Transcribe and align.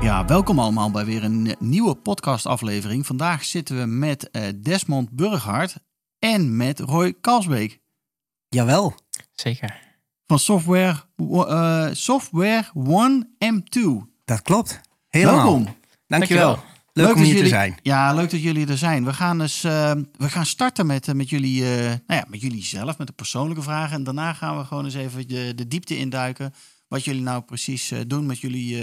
Ja, 0.00 0.24
welkom 0.24 0.58
allemaal 0.58 0.90
bij 0.90 1.04
weer 1.04 1.24
een 1.24 1.56
nieuwe 1.58 1.94
podcastaflevering. 1.94 3.06
Vandaag 3.06 3.44
zitten 3.44 3.78
we 3.78 3.86
met 3.86 4.28
uh, 4.32 4.42
Desmond 4.56 5.10
Burghardt 5.10 5.76
en 6.18 6.56
met 6.56 6.80
Roy 6.80 7.14
Kalsbeek. 7.20 7.80
Jawel. 8.48 8.94
Zeker. 9.32 9.80
Van 10.26 10.38
Software, 10.38 10.96
uh, 11.16 11.88
Software 11.92 12.64
One 12.74 13.28
M2. 13.44 13.80
Dat 14.24 14.42
klopt. 14.42 14.80
Helemaal. 15.08 15.36
Welkom. 15.36 15.64
Dankjewel. 16.06 16.44
Dankjewel. 16.46 16.72
Leuk, 16.92 17.06
leuk 17.06 17.14
om 17.14 17.22
hier 17.22 17.26
jullie, 17.26 17.42
te 17.42 17.48
zijn. 17.48 17.78
Ja, 17.82 18.12
leuk 18.12 18.30
dat 18.30 18.42
jullie 18.42 18.66
er 18.66 18.78
zijn. 18.78 19.04
We 19.04 19.12
gaan, 19.12 19.38
dus, 19.38 19.64
uh, 19.64 19.92
we 20.16 20.28
gaan 20.28 20.46
starten 20.46 20.86
met, 20.86 21.14
met, 21.14 21.30
jullie, 21.30 21.62
uh, 21.62 21.68
nou 21.86 21.98
ja, 22.06 22.24
met 22.28 22.40
jullie 22.40 22.64
zelf, 22.64 22.98
met 22.98 23.06
de 23.06 23.12
persoonlijke 23.12 23.62
vragen. 23.62 23.96
En 23.96 24.04
daarna 24.04 24.32
gaan 24.32 24.58
we 24.58 24.64
gewoon 24.64 24.84
eens 24.84 24.94
even 24.94 25.28
de, 25.28 25.52
de 25.54 25.68
diepte 25.68 25.98
induiken. 25.98 26.54
Wat 26.88 27.04
jullie 27.04 27.22
nou 27.22 27.42
precies 27.42 27.92
uh, 27.92 27.98
doen 28.06 28.26
met, 28.26 28.38
jullie, 28.38 28.82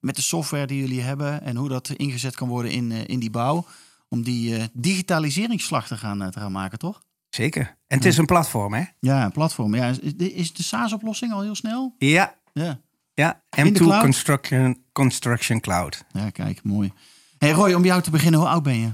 met 0.00 0.16
de 0.16 0.22
software 0.22 0.66
die 0.66 0.80
jullie 0.80 1.00
hebben. 1.00 1.42
En 1.42 1.56
hoe 1.56 1.68
dat 1.68 1.88
ingezet 1.88 2.34
kan 2.34 2.48
worden 2.48 2.70
in, 2.70 2.92
in 2.92 3.18
die 3.18 3.30
bouw. 3.30 3.66
Om 4.08 4.22
die 4.22 4.70
digitaliseringsslag 4.72 5.86
te 5.86 5.96
gaan, 5.96 6.30
te 6.30 6.40
gaan 6.40 6.52
maken, 6.52 6.78
toch? 6.78 7.02
Zeker. 7.30 7.76
En 7.86 7.96
het 7.96 8.06
is 8.06 8.16
een 8.16 8.26
platform, 8.26 8.74
hè? 8.74 8.82
Ja, 9.00 9.24
een 9.24 9.32
platform. 9.32 9.74
Ja, 9.74 9.86
is, 9.86 9.98
is 10.16 10.52
de 10.52 10.62
SaaS-oplossing 10.62 11.32
al 11.32 11.40
heel 11.40 11.54
snel? 11.54 11.94
Ja. 11.98 12.34
Ja. 12.52 12.80
Ja, 13.14 13.42
M2 13.60 13.72
Construction, 13.78 14.84
Construction 14.92 15.60
Cloud. 15.60 16.04
Ja, 16.12 16.30
kijk, 16.30 16.62
mooi. 16.62 16.92
Hey 17.38 17.50
Roy, 17.50 17.72
om 17.72 17.84
jou 17.84 18.02
te 18.02 18.10
beginnen, 18.10 18.40
hoe 18.40 18.48
oud 18.48 18.62
ben 18.62 18.78
je? 18.78 18.90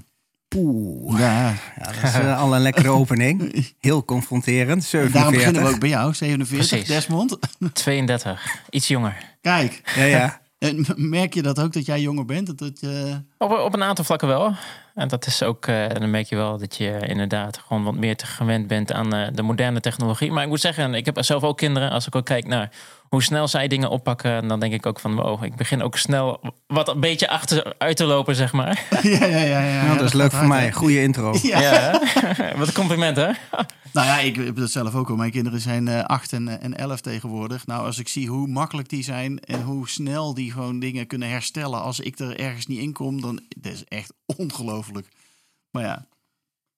Oeh, 0.57 1.19
ja. 1.19 1.49
ja 1.77 1.93
dat 1.93 2.03
is 2.03 2.19
uh, 2.19 2.41
al 2.41 2.55
een 2.55 2.61
lekkere 2.61 2.89
opening. 3.01 3.65
Heel 3.81 4.05
confronterend. 4.05 4.85
47. 4.85 5.13
Daarom 5.13 5.33
beginnen 5.33 5.63
we 5.63 5.69
ook 5.69 5.81
bij 5.81 5.89
jou, 5.89 6.15
47, 6.15 6.69
Precies. 6.69 6.89
Desmond. 6.89 7.39
32, 7.73 8.63
iets 8.71 8.89
jonger. 8.89 9.37
Kijk. 9.41 9.81
Ja, 9.97 10.05
ja. 10.05 10.41
En 10.65 10.87
merk 10.97 11.35
je 11.35 11.43
dat 11.43 11.61
ook, 11.61 11.73
dat 11.73 11.87
jij 11.87 12.01
jonger 12.01 12.25
bent? 12.25 12.59
Dat, 12.59 12.81
uh... 12.81 13.15
op, 13.39 13.51
op, 13.51 13.75
een 13.75 13.83
aantal 13.83 14.05
vlakken 14.05 14.29
wel. 14.29 14.55
En 14.95 15.09
dat 15.09 15.27
is 15.27 15.43
ook, 15.43 15.67
uh, 15.67 15.89
dan 15.89 16.11
merk 16.11 16.27
je 16.27 16.37
wel 16.37 16.59
dat 16.59 16.77
je 16.77 16.99
inderdaad 17.07 17.59
gewoon 17.67 17.85
wat 17.85 17.95
meer 17.95 18.17
te 18.17 18.27
gewend 18.27 18.67
bent 18.67 18.93
aan 18.93 19.15
uh, 19.15 19.27
de 19.33 19.43
moderne 19.43 19.81
technologie. 19.81 20.33
Maar 20.33 20.43
ik 20.43 20.49
moet 20.49 20.61
zeggen, 20.61 20.95
ik 20.95 21.05
heb 21.05 21.25
zelf 21.25 21.43
ook 21.43 21.57
kinderen. 21.57 21.91
Als 21.91 22.07
ik 22.07 22.15
ook 22.17 22.25
kijk 22.25 22.47
naar 22.47 22.71
hoe 23.09 23.23
snel 23.23 23.49
zij 23.49 23.69
dingen 23.69 23.91
oppakken, 23.91 24.49
dan 24.49 24.61
denk 24.61 24.73
ik 24.73 24.87
ook 24.87 25.01
van, 25.01 25.15
wow, 25.15 25.45
ik 25.45 25.57
begin 25.57 25.83
ook 25.83 25.97
snel 25.97 26.41
wat 26.67 26.89
een 26.89 27.01
beetje 27.01 27.29
achteruit 27.29 27.97
te 27.97 28.05
lopen, 28.05 28.35
zeg 28.35 28.53
maar. 28.53 28.83
Ja, 29.03 29.25
ja, 29.25 29.39
ja. 29.39 29.61
ja, 29.61 29.85
nou, 29.85 29.99
dat 29.99 30.07
is 30.07 30.13
leuk 30.13 30.33
voor 30.33 30.47
mij. 30.47 30.73
Goede 30.73 31.03
intro. 31.03 31.35
Ja, 31.43 31.61
ja 31.61 32.01
wat 32.57 32.67
een 32.69 32.75
compliment, 32.75 33.17
hè? 33.17 33.31
Nou 33.95 34.07
ja, 34.07 34.19
ik 34.19 34.37
heb 34.37 34.57
dat 34.57 34.71
zelf 34.71 34.95
ook 34.95 35.11
al. 35.11 35.17
Mijn 35.17 35.31
kinderen 35.31 35.61
zijn 35.61 35.87
uh, 35.87 36.05
8 36.05 36.33
en, 36.33 36.61
en 36.61 36.77
11 36.77 37.01
tegenwoordig. 37.01 37.67
Nou, 37.67 37.87
als 37.87 37.99
ik 37.99 38.09
zie 38.09 38.29
hoe 38.29 38.47
makkelijk 38.47 38.89
die 38.89 39.03
zijn 39.03 39.41
en 39.41 39.63
hoe 39.63 39.89
snel 39.89 40.35
die 40.35 40.53
gewoon 40.53 40.79
dingen 40.79 41.07
kunnen 41.07 41.29
herstellen. 41.29 41.83
Als 41.83 42.01
ik 42.01 42.19
er 42.19 42.39
ergens 42.39 42.67
niet 42.67 42.79
in 42.79 42.93
kom, 42.93 43.21
dan 43.21 43.43
dat 43.49 43.73
is 43.73 43.85
echt 43.85 44.13
ongelooflijk. 44.37 45.09
Maar 45.71 45.83
ja. 45.83 46.07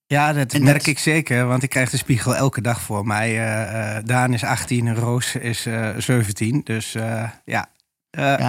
Ja, 0.06 0.32
dat 0.32 0.52
en 0.52 0.62
merk 0.62 0.78
dat... 0.78 0.86
ik 0.86 0.98
zeker, 0.98 1.46
want 1.46 1.62
ik 1.62 1.70
krijg 1.70 1.90
de 1.90 1.96
spiegel 1.96 2.36
elke 2.36 2.60
dag 2.60 2.80
voor 2.80 3.06
mij. 3.06 3.30
Uh, 3.30 3.96
uh, 3.96 4.04
Daan 4.04 4.32
is 4.32 4.44
18 4.44 4.86
en 4.86 4.94
Roos 4.94 5.34
is 5.34 5.66
uh, 5.66 5.98
17. 5.98 6.60
Dus 6.64 6.92
ja, 6.92 7.42
ja 7.44 7.70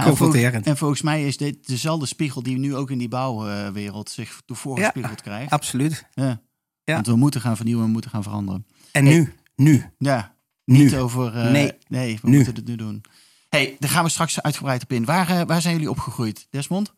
confronterend. 0.03 0.05
En 0.05 0.11
volgens, 0.17 0.65
en 0.65 0.77
volgens, 0.77 1.01
mij 1.01 1.25
is 1.25 1.37
dit 1.37 1.67
dezelfde 1.67 2.05
spiegel 2.05 2.43
die 2.43 2.57
nu 2.57 2.75
ook 2.75 2.91
in 2.91 2.97
die 2.97 3.07
bouwwereld 3.07 4.09
zich 4.09 4.41
voorgespiegeld 4.45 5.21
ja, 5.23 5.23
krijgt. 5.23 5.51
Absoluut. 5.51 6.05
Ja. 6.13 6.41
Ja. 6.87 6.93
Want 6.93 7.07
we 7.07 7.15
moeten 7.15 7.41
gaan 7.41 7.55
vernieuwen, 7.55 7.85
we 7.85 7.91
moeten 7.91 8.11
gaan 8.11 8.23
veranderen. 8.23 8.65
En 8.91 9.05
hey, 9.05 9.13
nu, 9.13 9.33
nu. 9.55 9.85
Ja, 9.97 10.35
nu. 10.65 10.77
niet 10.77 10.95
over... 10.95 11.35
Uh, 11.35 11.51
nee, 11.51 11.71
nee, 11.87 12.19
we 12.21 12.29
nu. 12.29 12.35
moeten 12.35 12.55
het 12.55 12.67
nu 12.67 12.75
doen. 12.75 13.01
hey, 13.49 13.75
daar 13.79 13.89
gaan 13.89 14.03
we 14.03 14.09
straks 14.09 14.41
uitgebreid 14.41 14.83
op 14.83 14.91
in. 14.91 15.05
Waar, 15.05 15.29
uh, 15.29 15.41
waar 15.41 15.61
zijn 15.61 15.73
jullie 15.73 15.89
opgegroeid, 15.89 16.47
Desmond? 16.49 16.93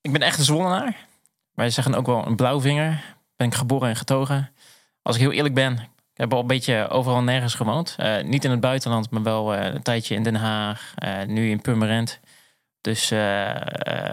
Ik 0.00 0.12
ben 0.12 0.20
echt 0.20 0.38
een 0.38 0.44
Zwollenaar. 0.44 1.06
Wij 1.54 1.70
zeggen 1.70 1.94
ook 1.94 2.06
wel 2.06 2.26
een 2.26 2.36
blauwvinger. 2.36 3.16
Ben 3.36 3.46
ik 3.46 3.54
geboren 3.54 3.88
en 3.88 3.96
getogen. 3.96 4.50
Als 5.02 5.16
ik 5.16 5.22
heel 5.22 5.32
eerlijk 5.32 5.54
ben, 5.54 5.72
ik 5.72 5.88
heb 6.14 6.32
al 6.32 6.40
een 6.40 6.46
beetje 6.46 6.88
overal 6.88 7.22
nergens 7.22 7.54
gewoond. 7.54 7.96
Uh, 8.00 8.22
niet 8.22 8.44
in 8.44 8.50
het 8.50 8.60
buitenland, 8.60 9.10
maar 9.10 9.22
wel 9.22 9.56
een 9.56 9.82
tijdje 9.82 10.14
in 10.14 10.22
Den 10.22 10.34
Haag. 10.34 10.94
nu 11.26 11.50
in 11.50 11.60
Purmerend. 11.60 12.20
Dus 12.86 13.10
uh, 13.10 13.18
uh, 13.18 13.54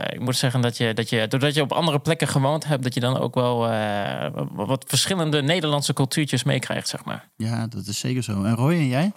ik 0.09 0.19
moet 0.19 0.35
zeggen 0.35 0.61
dat 0.61 0.77
je, 0.77 0.93
dat 0.93 1.09
je, 1.09 1.27
doordat 1.27 1.53
je 1.53 1.61
op 1.61 1.71
andere 1.71 1.99
plekken 1.99 2.27
gewoond 2.27 2.65
hebt, 2.65 2.83
dat 2.83 2.93
je 2.93 2.99
dan 2.99 3.17
ook 3.17 3.35
wel 3.35 3.71
uh, 3.71 4.25
wat 4.51 4.83
verschillende 4.87 5.41
Nederlandse 5.41 5.93
cultuurtjes 5.93 6.43
meekrijgt, 6.43 6.87
zeg 6.87 7.05
maar. 7.05 7.29
Ja, 7.35 7.67
dat 7.67 7.87
is 7.87 7.99
zeker 7.99 8.23
zo. 8.23 8.43
En 8.43 8.55
Roy, 8.55 8.73
en 8.73 8.87
jij? 8.87 9.11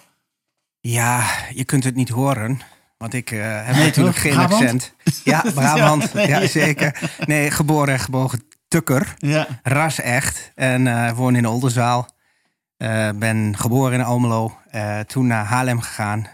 Ja, 0.81 1.25
je 1.55 1.65
kunt 1.65 1.85
het 1.85 1.95
niet 1.95 2.09
horen. 2.09 2.61
Want 2.99 3.15
ik 3.15 3.29
heb 3.29 3.75
nee, 3.75 3.85
natuurlijk 3.85 4.17
geen 4.17 4.33
Brabant? 4.33 4.63
accent. 4.63 4.95
Ja, 5.25 5.45
Brabant. 5.55 6.03
ja, 6.03 6.11
nee, 6.19 6.29
ja, 6.29 6.47
zeker. 6.47 7.01
Nee, 7.27 7.51
geboren 7.51 7.93
en 7.93 8.01
gebogen 8.01 8.43
Tukker. 8.69 9.15
Ja. 9.19 9.47
Ras 9.63 10.01
echt. 10.01 10.53
En 10.55 11.15
woon 11.15 11.37
in 11.37 11.47
Oldenzaal. 11.47 12.09
ben 13.15 13.55
geboren 13.57 13.99
in 13.99 14.05
Almelo. 14.05 14.59
toen 15.07 15.27
naar 15.27 15.45
Haarlem 15.45 15.81
gegaan. 15.81 16.27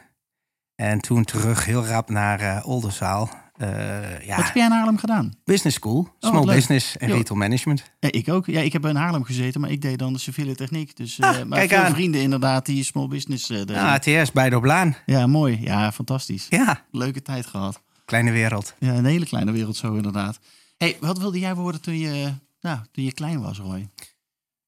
En 0.77 1.01
toen 1.01 1.25
terug 1.25 1.65
heel 1.65 1.87
rap 1.87 2.11
naar 2.11 2.41
uh, 2.41 2.69
Oldenzaal. 2.69 3.31
Uh, 3.63 4.27
ja. 4.27 4.37
Wat 4.37 4.45
heb 4.45 4.55
jij 4.55 4.65
in 4.65 4.71
Haarlem 4.71 4.99
gedaan? 4.99 5.33
Business 5.45 5.77
School, 5.77 6.09
Small 6.19 6.41
oh, 6.41 6.47
Business 6.47 6.97
en 6.97 7.11
Retail 7.11 7.39
Management. 7.39 7.91
Ja, 8.01 8.13
ik 8.13 8.29
ook. 8.29 8.47
Ja, 8.47 8.61
ik 8.61 8.73
heb 8.73 8.87
in 8.87 8.97
Haarlem 8.97 9.25
gezeten, 9.25 9.61
maar 9.61 9.71
ik 9.71 9.83
deed 9.83 9.99
dan 9.99 10.13
de 10.13 10.19
civiele 10.19 10.55
techniek. 10.55 10.97
Dus 10.97 11.19
uh, 11.19 11.29
ah, 11.29 11.45
maar 11.45 11.59
kijk 11.59 11.71
veel 11.71 11.79
aan. 11.79 11.93
vrienden 11.93 12.21
inderdaad 12.21 12.67
die 12.67 12.85
Small 12.85 13.09
Business 13.09 13.51
uh, 13.51 13.59
deden. 13.59 13.77
Ja, 13.77 13.93
ATS 13.95 14.33
bij 14.33 14.51
de 14.51 14.57
Oblaan. 14.57 14.97
Ja, 15.07 15.27
mooi. 15.27 15.59
Ja, 15.61 15.93
fantastisch. 15.93 16.47
Ja. 16.49 16.85
Leuke 16.91 17.23
tijd 17.23 17.47
gehad. 17.47 17.83
Kleine 18.05 18.31
wereld. 18.31 18.75
Ja, 18.79 18.95
een 18.95 19.05
hele 19.05 19.27
kleine 19.27 19.53
wereld 19.53 19.77
zo 19.77 19.95
inderdaad. 19.95 20.39
hey, 20.79 20.97
wat 21.01 21.19
wilde 21.19 21.39
jij 21.39 21.55
worden 21.55 21.81
toen 21.81 21.99
je, 21.99 22.33
nou, 22.61 22.79
toen 22.93 23.05
je 23.05 23.13
klein 23.13 23.41
was, 23.41 23.59
Roy? 23.59 23.89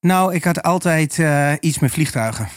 Nou, 0.00 0.34
ik 0.34 0.44
had 0.44 0.62
altijd 0.62 1.22
iets 1.60 1.78
met 1.78 1.93
vliegtuigen. 1.93 2.48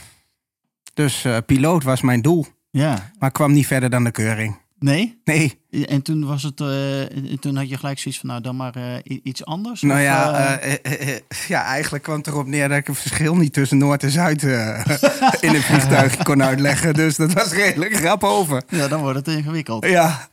Dus 0.94 1.26
piloot 1.46 1.84
was 1.84 2.02
mijn 2.02 2.22
doel. 2.22 2.46
Ja. 2.78 3.12
Maar 3.20 3.32
kwam 3.32 3.52
niet 3.52 3.68
verder 3.68 3.90
dan 3.90 4.04
de 4.04 4.12
keuring. 4.12 4.58
Nee? 4.80 5.22
Nee. 5.24 5.60
En 5.86 6.02
toen 6.02 6.26
was 6.26 6.44
het, 6.44 6.60
uh, 6.60 7.04
toen 7.40 7.56
had 7.56 7.70
je 7.70 7.78
gelijk 7.78 8.00
zoiets 8.00 8.20
van, 8.20 8.30
nou 8.30 8.42
dan 8.42 8.56
maar 8.56 8.78
uh, 8.78 9.20
iets 9.24 9.46
anders? 9.46 9.82
Nou 9.82 10.00
of, 10.00 10.06
ja, 10.06 10.64
uh, 10.64 11.18
ja, 11.48 11.64
eigenlijk 11.64 12.04
kwam 12.04 12.18
het 12.18 12.28
erop 12.28 12.48
neer 12.48 12.70
dat 12.70 12.78
ik 12.78 12.88
het 12.88 12.98
verschil 12.98 13.36
niet 13.36 13.54
tussen 13.54 13.78
Noord 13.78 14.04
en 14.04 14.12
Zuid 14.12 14.44
in 15.48 15.56
een 15.56 15.62
vliegtuig 15.62 16.18
kon 16.18 16.44
uitleggen. 16.44 16.94
Dus 16.94 17.16
dat 17.16 17.34
was 17.34 17.52
redelijk 17.52 17.96
grap 17.96 18.24
over. 18.24 18.64
Ja, 18.70 18.88
dan 18.88 19.02
wordt 19.02 19.18
het 19.18 19.28
ingewikkeld. 19.28 19.86
Ja. 19.86 20.30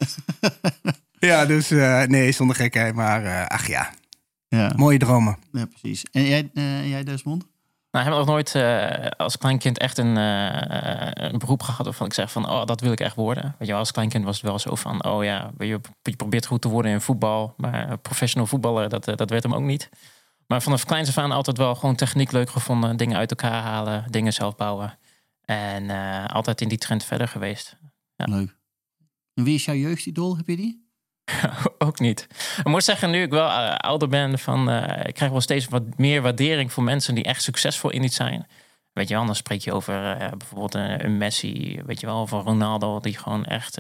ja, 1.19 1.47
dus 1.47 1.69
nee, 2.09 2.32
zonder 2.32 2.56
gekheid, 2.56 2.94
maar 2.94 3.49
ach 3.49 3.66
ja. 3.66 3.91
ja. 4.49 4.72
Mooie 4.76 4.99
dromen. 4.99 5.37
Ja, 5.53 5.66
precies. 5.66 6.05
En 6.12 6.25
jij, 6.25 6.50
jij 6.84 7.05
Desmond? 7.05 7.44
Nou, 7.94 8.06
heb 8.06 8.15
nog 8.15 8.27
nooit 8.27 8.55
uh, 8.55 9.06
als 9.16 9.38
kleinkind 9.38 9.78
echt 9.78 9.99
een, 9.99 10.16
uh, 10.16 11.10
een 11.12 11.38
beroep 11.38 11.62
gehad 11.62 11.84
waarvan 11.84 12.06
ik 12.06 12.15
zeg 12.15 12.32
van, 12.32 12.49
oh, 12.50 12.65
dat 12.65 12.81
wil 12.81 12.93
ik 12.93 13.00
echt 13.00 13.16
worden. 13.16 13.55
Weet 13.59 13.69
je, 13.69 13.75
als 13.75 13.93
kleinkind 13.93 14.25
was 14.25 14.37
het 14.37 14.44
wel 14.44 14.58
zo 14.58 14.75
van, 14.75 15.05
oh 15.05 15.25
ja, 15.25 15.50
je, 15.58 15.81
probeert 16.17 16.46
goed 16.46 16.61
te 16.61 16.69
worden 16.69 16.93
in 16.93 17.00
voetbal, 17.00 17.55
maar 17.56 17.99
professional 17.99 18.46
voetballer, 18.46 18.88
dat, 18.88 19.05
dat 19.05 19.31
werd 19.31 19.43
hem 19.43 19.55
ook 19.55 19.62
niet. 19.62 19.88
Maar 20.46 20.62
vanaf 20.62 20.85
kleins 20.85 21.08
af 21.08 21.19
aan 21.19 21.32
altijd 21.32 21.56
wel 21.56 21.75
gewoon 21.75 21.94
techniek 21.94 22.32
leuk 22.32 22.50
gevonden, 22.50 22.96
dingen 22.96 23.17
uit 23.17 23.31
elkaar 23.31 23.62
halen, 23.62 24.05
dingen 24.11 24.32
zelf 24.32 24.56
bouwen. 24.56 24.99
En 25.44 25.90
altijd 26.29 26.61
in 26.61 26.69
die 26.69 26.79
trend 26.79 27.05
verder 27.05 27.29
geweest. 27.29 27.76
Ja. 28.17 28.25
Leuk. 28.25 28.56
En 29.35 29.44
wie 29.44 29.55
is 29.55 29.64
jouw 29.64 29.75
jeugdidool? 29.75 30.37
Heb 30.37 30.49
je 30.49 30.56
die? 30.56 30.84
ook 31.79 31.99
niet. 31.99 32.26
Ik 32.59 32.65
moet 32.65 32.85
zeggen, 32.85 33.11
nu 33.11 33.23
ik 33.23 33.31
wel 33.31 33.49
uh, 33.49 33.75
ouder 33.75 34.09
ben, 34.09 34.38
van, 34.38 34.71
uh, 34.71 35.00
ik 35.05 35.15
krijg 35.15 35.31
wel 35.31 35.41
steeds 35.41 35.69
wat 35.69 35.82
meer 35.97 36.23
waardering 36.23 36.73
voor 36.73 36.82
mensen 36.82 37.15
die 37.15 37.25
echt 37.25 37.43
succesvol 37.43 37.91
in 37.91 38.03
iets 38.03 38.17
zijn. 38.17 38.47
Weet 38.93 39.09
je 39.09 39.15
wel, 39.15 39.26
dan 39.26 39.35
spreek 39.35 39.61
je 39.61 39.73
over 39.73 40.21
uh, 40.23 40.29
bijvoorbeeld 40.38 40.75
een, 40.75 41.19
Messi, 41.19 41.81
weet 41.87 42.00
je 42.00 42.06
wel, 42.06 42.21
of 42.21 42.31
een 42.31 42.41
Ronaldo, 42.41 43.00
die 43.00 43.19
gewoon 43.19 43.44
echt 43.44 43.79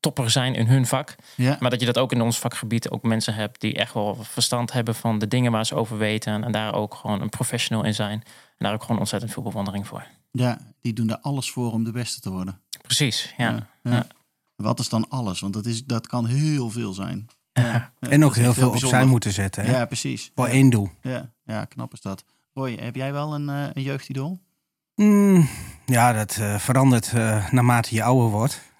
topper 0.00 0.30
zijn 0.30 0.54
in 0.54 0.66
hun 0.66 0.86
vak. 0.86 1.14
Ja. 1.34 1.56
Maar 1.60 1.70
dat 1.70 1.80
je 1.80 1.86
dat 1.86 1.98
ook 1.98 2.12
in 2.12 2.20
ons 2.20 2.38
vakgebied 2.38 2.90
ook 2.90 3.02
mensen 3.02 3.34
hebt 3.34 3.60
die 3.60 3.74
echt 3.74 3.94
wel 3.94 4.16
verstand 4.20 4.72
hebben 4.72 4.94
van 4.94 5.18
de 5.18 5.28
dingen 5.28 5.52
waar 5.52 5.66
ze 5.66 5.74
over 5.74 5.98
weten. 5.98 6.44
En 6.44 6.52
daar 6.52 6.74
ook 6.74 6.94
gewoon 6.94 7.20
een 7.20 7.28
professional 7.28 7.84
in 7.84 7.94
zijn. 7.94 8.22
En 8.56 8.64
daar 8.64 8.72
ook 8.72 8.82
gewoon 8.82 8.98
ontzettend 8.98 9.32
veel 9.32 9.42
bewondering 9.42 9.86
voor. 9.86 10.06
Ja, 10.30 10.58
die 10.80 10.92
doen 10.92 11.10
er 11.10 11.18
alles 11.18 11.50
voor 11.50 11.72
om 11.72 11.84
de 11.84 11.92
beste 11.92 12.20
te 12.20 12.30
worden. 12.30 12.60
Precies, 12.82 13.34
ja. 13.36 13.68
ja, 13.82 13.92
ja. 13.92 14.06
Wat 14.56 14.78
is 14.78 14.88
dan 14.88 15.08
alles? 15.08 15.40
Want 15.40 15.52
dat, 15.52 15.66
is, 15.66 15.84
dat 15.84 16.06
kan 16.06 16.26
heel 16.26 16.70
veel 16.70 16.92
zijn. 16.92 17.26
Ja. 17.52 17.92
En 18.00 18.24
ook 18.24 18.34
heel 18.34 18.54
veel 18.54 18.68
opzij 18.68 18.80
bijzonder. 18.80 19.08
moeten 19.08 19.32
zetten. 19.32 19.64
Hè? 19.64 19.70
Ja, 19.72 19.84
precies. 19.84 20.30
Voor 20.34 20.46
één 20.46 20.70
doel. 20.70 20.90
Ja, 21.00 21.32
ja, 21.44 21.64
knap 21.64 21.92
is 21.92 22.00
dat. 22.00 22.24
Roy, 22.54 22.76
heb 22.80 22.94
jij 22.94 23.12
wel 23.12 23.34
een, 23.34 23.48
eh, 23.48 23.66
een 23.72 23.82
jeugdidool? 23.82 24.40
Mm, 24.94 25.48
ja, 25.86 26.12
dat 26.12 26.36
eh, 26.36 26.58
verandert 26.58 27.12
eh, 27.12 27.50
naarmate 27.50 27.94
je 27.94 28.02
ouder 28.02 28.30
wordt. 28.30 28.60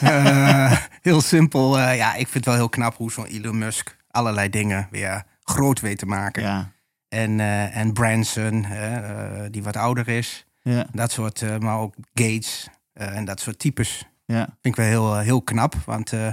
Eh, 0.00 0.76
heel 1.02 1.20
simpel. 1.20 1.78
eh, 1.78 1.96
ja, 1.96 2.10
ik 2.14 2.28
vind 2.28 2.34
het 2.34 2.44
wel 2.44 2.54
heel 2.54 2.68
knap 2.68 2.96
hoe 2.96 3.12
zo'n 3.12 3.26
Elon 3.26 3.58
Musk 3.58 3.96
allerlei 4.10 4.48
dingen 4.50 4.88
weer 4.90 5.24
groot 5.42 5.80
weet 5.80 5.98
te 5.98 6.06
maken. 6.06 6.42
Ja. 6.42 6.72
En, 7.08 7.40
eh, 7.40 7.76
en 7.76 7.92
Branson, 7.92 8.64
hè, 8.64 9.50
die 9.50 9.62
wat 9.62 9.76
ouder 9.76 10.08
is. 10.08 10.46
Ja, 10.62 10.86
Dat 10.92 11.12
soort, 11.12 11.42
eh, 11.42 11.58
maar 11.58 11.78
ook 11.78 11.94
Gates 12.14 12.68
eh, 12.92 13.16
en 13.16 13.24
dat 13.24 13.40
soort 13.40 13.58
types. 13.58 14.04
Ja, 14.32 14.44
Vind 14.44 14.56
ik 14.62 14.76
wel 14.76 14.86
heel, 14.86 15.16
eh, 15.16 15.22
heel 15.24 15.42
knap. 15.42 15.74
Want 15.74 16.12
eh, 16.12 16.30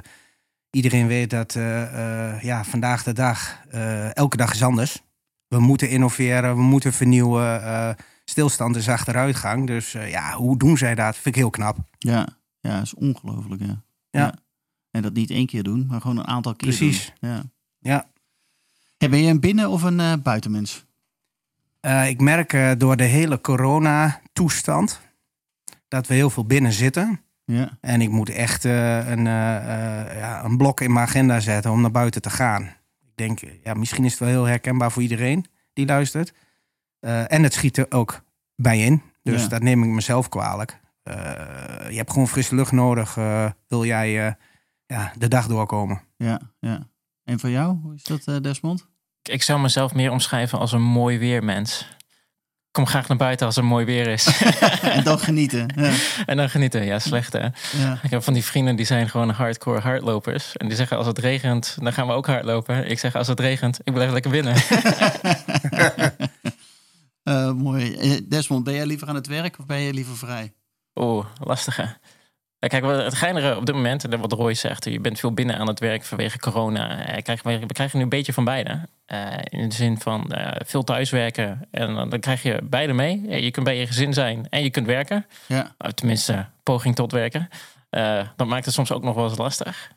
iedereen 0.69 1.07
weet 1.07 1.29
dat 1.29 1.55
eh, 1.55 2.41
ja, 2.41 2.63
vandaag 2.63 3.03
de 3.03 3.13
dag, 3.13 3.59
elke 4.13 4.37
dag 4.37 4.53
is 4.53 4.63
anders. 4.63 5.01
We 5.47 5.59
moeten 5.59 5.89
innoveren, 5.89 6.55
we 6.55 6.61
moeten 6.61 6.93
vernieuwen. 6.93 7.95
stilstand 8.25 8.75
is 8.75 8.89
achteruitgang. 8.89 9.67
Dus 9.67 9.91
ja, 9.91 10.33
hoe 10.33 10.57
doen 10.57 10.77
zij 10.77 10.95
dat? 10.95 11.15
Vind 11.15 11.25
ik 11.25 11.35
heel 11.35 11.49
knap. 11.49 11.77
ja. 11.97 12.27
Ja, 12.59 12.73
dat 12.75 12.83
is 12.83 12.93
ongelooflijk, 12.93 13.61
ja. 13.61 13.83
Ja. 14.09 14.33
En 14.91 15.01
dat 15.01 15.13
niet 15.13 15.29
één 15.29 15.45
keer 15.45 15.63
doen, 15.63 15.85
maar 15.87 16.01
gewoon 16.01 16.17
een 16.17 16.27
aantal 16.27 16.55
keer 16.55 16.67
Precies. 16.67 17.13
doen. 17.19 17.29
Ja. 17.29 17.43
Ja. 17.79 18.09
Hey, 18.97 19.09
ben 19.09 19.19
je 19.23 19.29
een 19.29 19.39
binnen- 19.39 19.69
of 19.69 19.83
een 19.83 20.21
buitenmens? 20.21 20.85
Ik 22.07 22.21
merk 22.21 22.79
door 22.79 22.95
de 22.97 23.03
hele 23.03 23.41
corona-toestand 23.41 25.01
dat 25.87 26.07
we 26.07 26.13
heel 26.13 26.29
veel 26.29 26.45
binnen 26.45 26.73
zitten. 26.73 27.24
Ja, 27.45 27.77
En 27.81 28.01
ik 28.01 28.09
moet 28.09 28.29
echt 28.29 28.65
eh, 28.65 29.07
een, 29.09 29.27
eh, 29.27 29.55
eh, 29.57 30.17
ja, 30.17 30.43
een 30.43 30.57
blok 30.57 30.81
in 30.81 30.93
mijn 30.93 31.05
agenda 31.07 31.39
zetten 31.39 31.71
om 31.71 31.81
naar 31.81 31.91
buiten 31.91 32.21
te 32.21 32.29
gaan. 32.29 32.61
Ik 33.01 33.11
denk, 33.15 33.39
ja, 33.63 33.73
misschien 33.73 34.03
is 34.05 34.11
het 34.11 34.19
wel 34.19 34.29
heel 34.29 34.43
herkenbaar 34.45 34.91
voor 34.91 35.01
iedereen 35.01 35.45
die 35.73 35.85
luistert. 35.85 36.33
Eh, 36.99 37.31
en 37.31 37.43
het 37.43 37.53
schiet 37.53 37.77
er 37.77 37.85
ook 37.89 38.21
bij 38.55 38.79
in. 38.79 39.01
Dus 39.23 39.41
Ja. 39.41 39.47
dat 39.47 39.61
neem 39.61 39.83
ik 39.83 39.89
mezelf 39.89 40.29
kwalijk. 40.29 40.79
Eh, 41.03 41.15
je 41.89 41.95
hebt 41.97 42.11
gewoon 42.11 42.27
frisse 42.27 42.55
lucht 42.55 42.71
nodig. 42.71 43.17
eh, 43.17 43.49
wil 43.67 43.85
jij 43.85 44.25
eh, 44.27 44.33
ja, 44.85 45.11
de 45.17 45.27
dag 45.27 45.47
doorkomen? 45.47 46.01
ja, 46.17 46.41
ja. 46.59 46.87
En 47.23 47.39
voor 47.39 47.49
jou, 47.49 47.77
hoe 47.81 47.93
is 47.95 48.03
dat, 48.03 48.27
eh, 48.27 48.35
Desmond? 48.41 48.87
Ik 49.21 49.43
zou 49.43 49.59
mezelf 49.59 49.93
meer 49.93 50.11
omschrijven 50.11 50.59
als 50.59 50.71
een 50.71 50.81
mooi 50.83 51.17
weermens. 51.17 51.97
Kom 52.75 52.87
graag 52.87 53.07
naar 53.07 53.17
buiten 53.17 53.45
als 53.45 53.57
er 53.57 53.65
mooi 53.65 53.85
weer 53.85 54.07
is. 54.07 54.41
en 54.81 55.03
dan 55.03 55.19
genieten. 55.19 55.73
Ja, 55.75 55.91
en 56.31 56.37
dan 56.37 56.49
genieten. 56.49 56.85
Ja, 56.85 56.99
slecht 56.99 57.33
hè. 57.33 57.39
ja. 57.39 57.99
Ik 58.03 58.09
heb 58.09 58.23
van 58.23 58.33
die 58.33 58.43
vrienden 58.43 58.75
die 58.75 58.85
zijn 58.85 59.09
gewoon 59.09 59.29
hardcore 59.29 59.79
hardlopers. 59.79 60.57
En 60.57 60.67
die 60.67 60.75
zeggen 60.75 60.97
als 60.97 61.07
het 61.07 61.19
regent, 61.19 61.77
dan 61.79 61.93
gaan 61.93 62.07
we 62.07 62.13
ook 62.13 62.27
hardlopen. 62.27 62.89
Ik 62.89 62.99
zeg 62.99 63.15
als 63.15 63.27
het 63.27 63.39
regent, 63.39 63.79
ik 63.83 63.93
blijf 63.93 64.11
lekker 64.11 64.31
binnen. 64.31 64.55
Eh, 67.23 67.51
mooi. 67.51 67.95
Eh, 67.95 68.17
Desmond, 68.29 68.63
ben 68.63 68.73
jij 68.73 68.85
liever 68.85 69.07
aan 69.07 69.15
het 69.15 69.27
werk 69.27 69.59
of 69.59 69.65
ben 69.65 69.79
je 69.79 69.93
liever 69.93 70.17
vrij? 70.17 70.53
Oeh, 70.95 71.25
lastig 71.39 71.75
hè. 71.75 71.85
Ja, 72.71 72.79
Kijk, 72.79 72.83
het 73.03 73.13
geinige 73.13 73.55
op 73.57 73.65
dit 73.65 73.75
moment, 73.75 74.03
en 74.11 74.19
wat 74.19 74.31
Roy 74.31 74.53
zegt, 74.53 74.85
je 74.85 74.99
bent 74.99 75.19
veel 75.19 75.33
binnen 75.33 75.57
aan 75.57 75.67
het 75.67 75.79
werk 75.79 76.03
vanwege 76.03 76.39
corona. 76.39 77.05
Eh, 77.05 77.23
krijg- 77.23 77.41
We 77.43 77.65
krijgen 77.65 77.97
nu 77.97 78.03
een 78.03 78.09
beetje 78.09 78.33
van 78.33 78.43
beide. 78.45 78.79
Eh, 79.05 79.27
in 79.43 79.69
de 79.69 79.75
zin 79.75 79.99
van 79.99 80.31
eh, 80.31 80.61
veel 80.65 80.83
thuiswerken. 80.83 81.67
En 81.71 81.93
dan 81.95 82.09
dan 82.09 82.19
krijg 82.19 82.43
je 82.43 82.59
beide 82.63 82.93
mee. 82.93 83.41
Je 83.43 83.51
kunt 83.51 83.65
bij 83.65 83.77
je 83.77 83.87
gezin 83.87 84.13
zijn 84.13 84.47
en 84.49 84.63
je 84.63 84.69
kunt 84.69 84.85
werken. 84.85 85.25
Ja, 85.45 85.71
tenminste, 85.93 86.45
poging 86.63 86.95
tot 86.95 87.11
werken. 87.11 87.49
Dat 88.35 88.47
maakt 88.47 88.65
het 88.65 88.73
soms 88.73 88.91
ook 88.91 89.03
nog 89.03 89.15
wel 89.15 89.23
eens 89.29 89.37
lastig. 89.37 89.91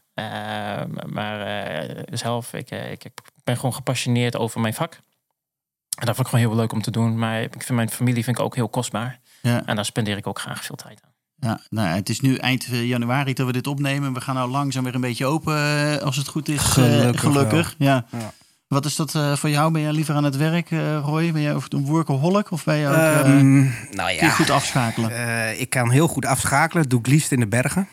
Maar 1.06 1.87
zelf, 2.11 2.53
ik, 2.53 2.70
ik, 2.70 3.05
ik 3.05 3.12
ben 3.44 3.56
gewoon 3.56 3.75
gepassioneerd 3.75 4.37
over 4.37 4.61
mijn 4.61 4.75
vak. 4.75 4.93
En 5.99 6.06
dat 6.06 6.15
vond 6.15 6.26
ik 6.26 6.32
gewoon 6.35 6.47
heel 6.50 6.56
leuk 6.61 6.73
om 6.73 6.82
te 6.82 6.91
doen. 6.91 7.19
Maar 7.19 7.41
ik 7.43 7.53
vind 7.53 7.69
mijn 7.69 7.91
familie 7.91 8.25
vind 8.25 8.38
ik 8.38 8.44
ook 8.44 8.55
heel 8.55 8.69
kostbaar. 8.69 9.19
ja. 9.43 9.62
En 9.67 9.76
daar 9.76 9.85
spendeer 9.85 10.17
ik 10.17 10.26
ook 10.26 10.38
graag 10.38 10.65
veel 10.65 10.76
tijd 10.76 11.00
aan. 11.05 11.07
Ja, 11.40 11.61
nou, 11.70 11.88
het 11.88 12.08
is 12.08 12.20
nu 12.20 12.35
eind 12.37 12.67
eh, 12.70 12.85
januari 12.88 13.32
dat 13.35 13.46
we 13.46 13.52
dit 13.52 13.67
opnemen. 13.67 14.12
We 14.12 14.20
gaan 14.20 14.35
nou 14.35 14.50
langzaam 14.50 14.85
weer 14.85 14.94
een 14.94 15.00
beetje 15.00 15.26
open, 15.26 15.55
eh, 15.56 15.96
als 16.02 16.17
het 16.17 16.29
goed 16.29 16.49
is. 16.49 16.56
eh, 16.56 16.73
Gelukkig 16.73 17.20
gelukkig. 17.20 17.75
Ja. 17.79 18.05
Ja. 18.12 18.32
Wat 18.69 18.85
is 18.85 18.96
dat 18.96 19.11
voor 19.35 19.50
jou? 19.50 19.73
Ben 19.73 19.82
jij 19.82 19.93
liever 19.93 20.14
aan 20.14 20.25
het 20.25 20.37
werk, 20.37 20.70
eh, 20.70 20.99
Roy? 21.05 21.32
Ben 21.32 21.43
jij 21.43 21.55
ook 21.55 21.64
een 21.69 21.85
workaholic 21.85 22.50
of 22.50 22.64
ben 22.64 22.76
je 22.76 22.87
ook 22.88 22.94
Ehm, 22.94 23.61
nou 23.90 24.11
ja, 24.11 24.29
goed 24.31 24.50
afschakelen? 24.50 25.61
ik 25.61 25.70
kan 25.70 25.90
heel 25.90 26.08
goed 26.08 26.26
afschakelen. 26.26 26.82
Dat 26.82 26.90
doe 26.90 27.00
ik 27.00 27.06
liefst 27.06 27.32
in 27.32 27.41
de 27.41 27.46
bergen. 27.46 27.88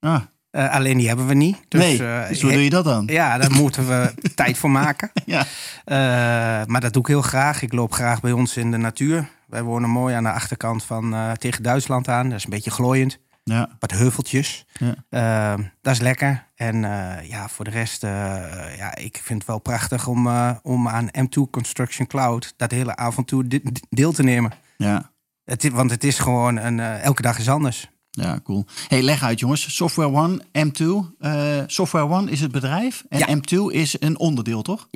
Ah, 0.00 0.20
alleen 0.50 0.98
die 0.98 1.08
hebben 1.08 1.26
we 1.26 1.34
niet. 1.34 1.56
Dus, 1.68 1.80
nee, 1.80 1.96
dus 2.28 2.42
hoe 2.42 2.52
doe 2.52 2.64
je 2.64 2.70
dat 2.70 2.84
dan? 2.84 3.06
Ja, 3.06 3.38
daar 3.38 3.50
moeten 3.52 3.88
we 3.88 4.14
tijd 4.34 4.58
voor 4.58 4.70
maken. 4.70 5.10
Ja. 5.26 5.44
Maar 6.66 6.80
dat 6.80 6.92
doe 6.92 7.02
ik 7.02 7.08
heel 7.08 7.22
graag. 7.22 7.62
Ik 7.62 7.72
loop 7.72 7.92
graag 7.92 8.20
bij 8.20 8.32
ons 8.32 8.56
in 8.56 8.70
de 8.70 8.76
natuur. 8.76 9.28
Wij 9.50 9.62
wonen 9.62 9.90
mooi 9.90 10.14
aan 10.14 10.22
de 10.22 10.32
achterkant 10.32 10.82
van 10.84 11.14
eh, 11.14 11.32
tegen 11.32 11.62
Duitsland 11.62 12.08
aan. 12.08 12.28
Dat 12.28 12.38
is 12.38 12.44
een 12.44 12.50
beetje 12.50 12.70
glooiend. 12.70 13.18
Ja, 13.44 13.68
Wat 13.78 13.90
heuveltjes. 13.90 14.64
Ja. 14.78 14.94
Eh, 15.58 15.64
dat 15.80 15.92
is 15.92 16.00
lekker. 16.00 16.46
En 16.54 16.84
eh, 16.84 17.28
ja, 17.28 17.48
voor 17.48 17.64
de 17.64 17.70
rest, 17.70 18.04
eh, 18.04 18.10
ja, 18.76 18.94
ik 18.96 19.20
vind 19.22 19.38
het 19.38 19.48
wel 19.48 19.58
prachtig 19.58 20.06
om, 20.06 20.28
om 20.62 20.88
aan 20.88 21.08
M2 21.18 21.50
Construction 21.50 22.06
Cloud 22.06 22.54
dat 22.56 22.70
hele 22.70 22.96
avontuur 22.96 23.48
de- 23.48 23.60
de- 23.62 23.80
deel 23.90 24.12
te 24.12 24.22
nemen. 24.22 24.52
ja. 24.76 25.10
Het, 25.44 25.68
want 25.68 25.90
het 25.90 26.04
is 26.04 26.18
gewoon 26.18 26.56
een, 26.56 26.80
elke 26.80 27.22
dag 27.22 27.38
is 27.38 27.48
anders. 27.48 27.88
Ja, 28.10 28.40
cool. 28.44 28.64
Hey, 28.88 29.02
leg 29.02 29.22
uit 29.22 29.40
jongens. 29.40 29.74
Software 29.76 30.12
One, 30.12 30.42
M2. 30.52 30.84
Eh, 31.18 31.58
Software 31.66 32.08
One 32.08 32.30
is 32.30 32.40
het 32.40 32.52
bedrijf 32.52 33.04
en 33.08 33.18
Ja. 33.18 33.26
M2 33.36 33.72
is 33.74 33.96
een 34.00 34.18
onderdeel, 34.18 34.62
toch? 34.62 34.86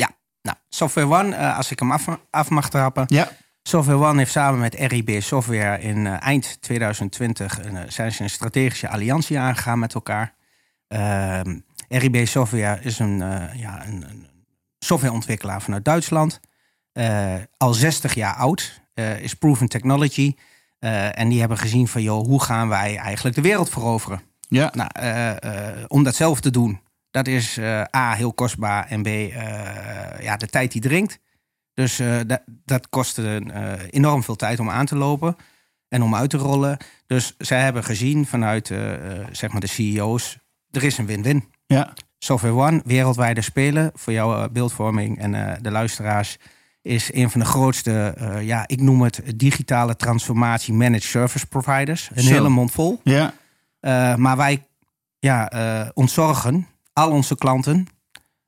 Nou, 0.42 0.56
Software 0.68 1.06
One, 1.08 1.52
als 1.54 1.70
ik 1.70 1.78
hem 1.78 1.92
af, 1.92 2.06
af 2.30 2.48
mag 2.50 2.70
trappen. 2.70 3.04
Ja. 3.06 3.28
Software 3.68 3.98
One 3.98 4.18
heeft 4.18 4.30
samen 4.30 4.60
met 4.60 4.74
RIB 4.74 5.22
Software 5.22 5.80
in 5.80 6.06
eh, 6.06 6.22
eind 6.22 6.62
2020 6.62 7.64
een, 7.64 7.76
eh, 7.76 7.82
zijn 7.88 8.12
ze 8.12 8.22
een 8.22 8.30
strategische 8.30 8.88
alliantie 8.88 9.38
aangegaan 9.38 9.78
met 9.78 9.94
elkaar. 9.94 10.34
Ehm, 10.88 11.58
RIB 11.88 12.26
Software 12.26 12.80
is 12.82 12.98
een, 12.98 13.22
eh, 13.22 13.60
ja, 13.60 13.86
een, 13.86 14.04
een 14.08 14.26
softwareontwikkelaar 14.78 15.62
vanuit 15.62 15.84
Duitsland. 15.84 16.40
Al 17.56 17.74
60 17.74 18.14
jaar 18.14 18.34
oud, 18.34 18.82
is 19.20 19.34
proven 19.34 19.68
technology. 19.68 20.34
En 20.78 21.28
die 21.28 21.40
hebben 21.40 21.58
gezien 21.58 21.88
van, 21.88 22.02
joh, 22.02 22.24
hoe 22.24 22.42
gaan 22.42 22.68
wij 22.68 22.96
eigenlijk 22.96 23.36
de 23.36 23.42
wereld 23.42 23.70
veroveren? 23.70 24.22
Ja. 24.48 24.72
Nou, 24.72 25.86
om 25.88 26.02
dat 26.02 26.14
zelf 26.14 26.40
te 26.40 26.50
doen, 26.50 26.80
dat 27.10 27.26
is 27.26 27.58
A, 27.96 28.12
heel 28.12 28.32
kostbaar 28.32 28.86
en 28.86 29.02
B, 29.02 29.06
ja, 30.20 30.36
de 30.36 30.46
tijd 30.46 30.72
die 30.72 30.80
dringt. 30.80 31.18
Dus 31.74 31.98
eh, 31.98 32.16
dat, 32.26 32.42
dat 32.46 32.88
kostte 32.88 33.42
eh, 33.52 33.72
enorm 33.90 34.22
veel 34.22 34.36
tijd 34.36 34.60
om 34.60 34.70
aan 34.70 34.86
te 34.86 34.96
lopen 34.96 35.36
en 35.88 36.02
om 36.02 36.14
uit 36.14 36.30
te 36.30 36.36
rollen. 36.36 36.76
Dus 37.06 37.34
zij 37.38 37.60
hebben 37.60 37.84
gezien 37.84 38.26
vanuit 38.26 38.70
eh, 38.70 38.78
zeg 39.32 39.52
maar 39.52 39.60
de 39.60 39.66
CEO's, 39.66 40.38
er 40.70 40.82
is 40.82 40.98
een 40.98 41.06
win-win. 41.06 41.44
Ja. 41.66 41.92
Software 42.18 42.54
One, 42.54 42.82
wereldwijde 42.84 43.40
speler 43.40 43.90
voor 43.94 44.12
jouw 44.12 44.48
beeldvorming 44.48 45.18
en 45.18 45.58
de 45.62 45.70
luisteraars, 45.70 46.36
is 46.82 47.14
een 47.14 47.30
van 47.30 47.40
de 47.40 47.46
grootste, 47.46 48.14
ja, 48.40 48.64
ik 48.66 48.80
noem 48.80 49.02
het 49.02 49.22
digitale 49.36 49.96
transformatie 49.96 50.74
managed 50.74 51.02
service 51.02 51.46
providers. 51.46 52.10
Een 52.14 52.22
Zo. 52.22 52.32
hele 52.32 52.48
mond 52.48 52.70
vol. 52.70 53.00
Ja. 53.02 53.34
Maar 54.16 54.36
wij 54.36 54.66
ja, 55.18 55.50
ontzorgen 55.94 56.66
al 56.92 57.10
onze 57.10 57.36
klanten 57.36 57.88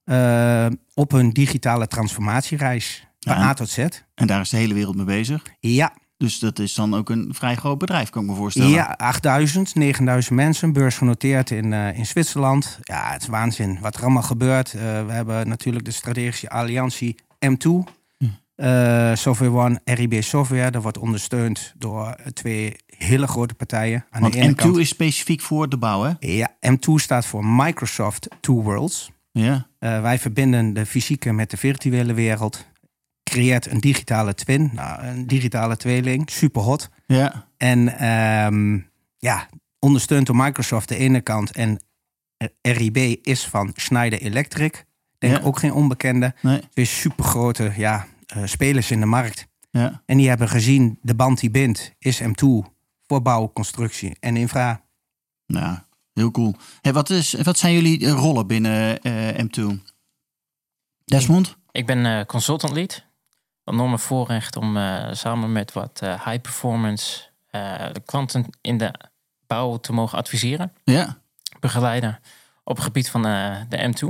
uh, 0.04 0.66
op 0.94 1.10
hun 1.10 1.30
digitale 1.30 1.86
transformatiereis. 1.86 3.05
Van 3.26 3.38
Ja. 3.38 3.42
A 3.48 3.54
tot 3.54 3.68
Z. 3.68 3.78
En 4.14 4.26
daar 4.26 4.40
is 4.40 4.48
de 4.50 4.56
hele 4.56 4.74
wereld 4.74 4.96
mee 4.96 5.04
bezig. 5.04 5.42
Ja, 5.60 5.92
Dus 6.18 6.38
dat 6.38 6.58
is 6.58 6.74
dan 6.74 6.94
ook 6.94 7.10
een 7.10 7.34
vrij 7.34 7.54
groot 7.54 7.78
bedrijf, 7.78 8.10
kan 8.10 8.22
ik 8.22 8.28
me 8.28 8.34
voorstellen. 8.34 8.70
ja 8.70 8.94
8000, 8.96 9.74
9000 9.74 10.34
mensen, 10.36 10.72
beursgenoteerd 10.72 11.50
in, 11.50 11.72
uh, 11.72 11.98
in 11.98 12.06
Zwitserland. 12.06 12.78
Ja, 12.82 13.10
het 13.12 13.22
is 13.22 13.28
waanzin 13.28 13.78
wat 13.80 13.96
er 13.96 14.02
allemaal 14.02 14.22
gebeurt. 14.22 14.72
Uh, 14.74 14.80
we 15.06 15.12
hebben 15.12 15.48
natuurlijk 15.48 15.84
de 15.84 15.90
strategische 15.90 16.50
alliantie 16.50 17.16
M2. 17.46 17.68
Uh, 18.56 19.14
Software 19.14 19.50
One, 19.52 19.80
RIB 19.84 20.22
Software, 20.22 20.70
dat 20.70 20.82
wordt 20.82 20.98
ondersteund 20.98 21.74
door 21.78 22.16
twee 22.32 22.76
hele 22.86 23.26
grote 23.26 23.54
partijen. 23.54 24.04
Aan 24.10 24.20
Want 24.20 24.32
de 24.32 24.38
ene 24.40 24.52
M2 24.52 24.54
kant, 24.54 24.76
is 24.76 24.88
specifiek 24.88 25.40
voor 25.40 25.68
de 25.68 25.76
bouw, 25.78 26.02
hè? 26.02 26.12
Ja, 26.18 26.50
M2 26.66 26.92
staat 26.94 27.26
voor 27.26 27.46
Microsoft 27.46 28.28
Two 28.40 28.62
Worlds. 28.62 29.10
Ja. 29.32 29.66
Wij 29.78 30.18
verbinden 30.18 30.72
de 30.74 30.86
fysieke 30.86 31.32
met 31.32 31.50
de 31.50 31.56
virtuele 31.56 32.14
wereld. 32.14 32.66
Creëert 33.30 33.66
een 33.70 33.80
digitale 33.80 34.34
twin, 34.34 34.70
nou, 34.72 35.02
een 35.02 35.26
digitale 35.26 35.76
tweeling, 35.76 36.30
super 36.30 36.62
hot. 36.62 36.88
Ja. 37.06 37.48
En 37.56 38.06
um, 38.08 38.90
ja, 39.18 39.48
ondersteund 39.78 40.26
door 40.26 40.36
Microsoft 40.36 40.88
de 40.88 40.96
ene 40.96 41.20
kant. 41.20 41.50
En 41.52 41.80
RIB 42.62 42.96
is 43.26 43.46
van 43.46 43.72
Schneider 43.74 44.20
Electric. 44.20 44.84
Denk 45.18 45.36
Ja. 45.36 45.42
ook 45.42 45.58
geen 45.58 45.72
onbekende. 45.72 46.34
Nee. 46.42 46.60
Twee 46.70 46.84
supergrote 46.84 47.72
ja, 47.76 48.06
uh, 48.36 48.44
spelers 48.46 48.90
in 48.90 49.00
de 49.00 49.06
markt. 49.06 49.46
Ja. 49.70 50.02
En 50.06 50.16
die 50.16 50.28
hebben 50.28 50.48
gezien, 50.48 50.98
de 51.02 51.14
band 51.14 51.40
die 51.40 51.50
bindt 51.50 51.92
is 51.98 52.22
M2 52.22 52.46
voor 53.06 53.22
bouw, 53.22 53.50
constructie 53.52 54.16
en 54.20 54.36
infra. 54.36 54.84
Nou, 55.46 55.78
Heel 56.12 56.30
cool. 56.30 56.54
Hey, 56.80 56.92
wat, 56.92 57.10
is, 57.10 57.32
wat 57.32 57.58
zijn 57.58 57.72
jullie 57.74 58.08
rollen 58.08 58.46
binnen 58.46 58.98
uh, 59.02 59.28
M2? 59.44 59.80
Desmond? 61.04 61.56
Ik 61.70 61.86
ben 61.86 62.04
uh, 62.04 62.24
consultant 62.24 62.72
lead. 62.72 63.04
Enorme 63.68 63.98
voorrecht 63.98 64.56
om 64.56 64.76
uh, 64.76 65.08
samen 65.12 65.52
met 65.52 65.72
wat 65.72 66.00
high 66.00 66.40
performance 66.40 67.22
klanten 68.04 68.46
in 68.60 68.78
de 68.78 68.94
bouw 69.46 69.76
te 69.76 69.92
mogen 69.92 70.18
adviseren. 70.18 70.72
Ja. 70.84 71.18
Begeleiden 71.60 72.20
op 72.64 72.76
het 72.76 72.84
gebied 72.84 73.10
van 73.10 73.22
de 73.68 73.92
M2. 73.94 74.06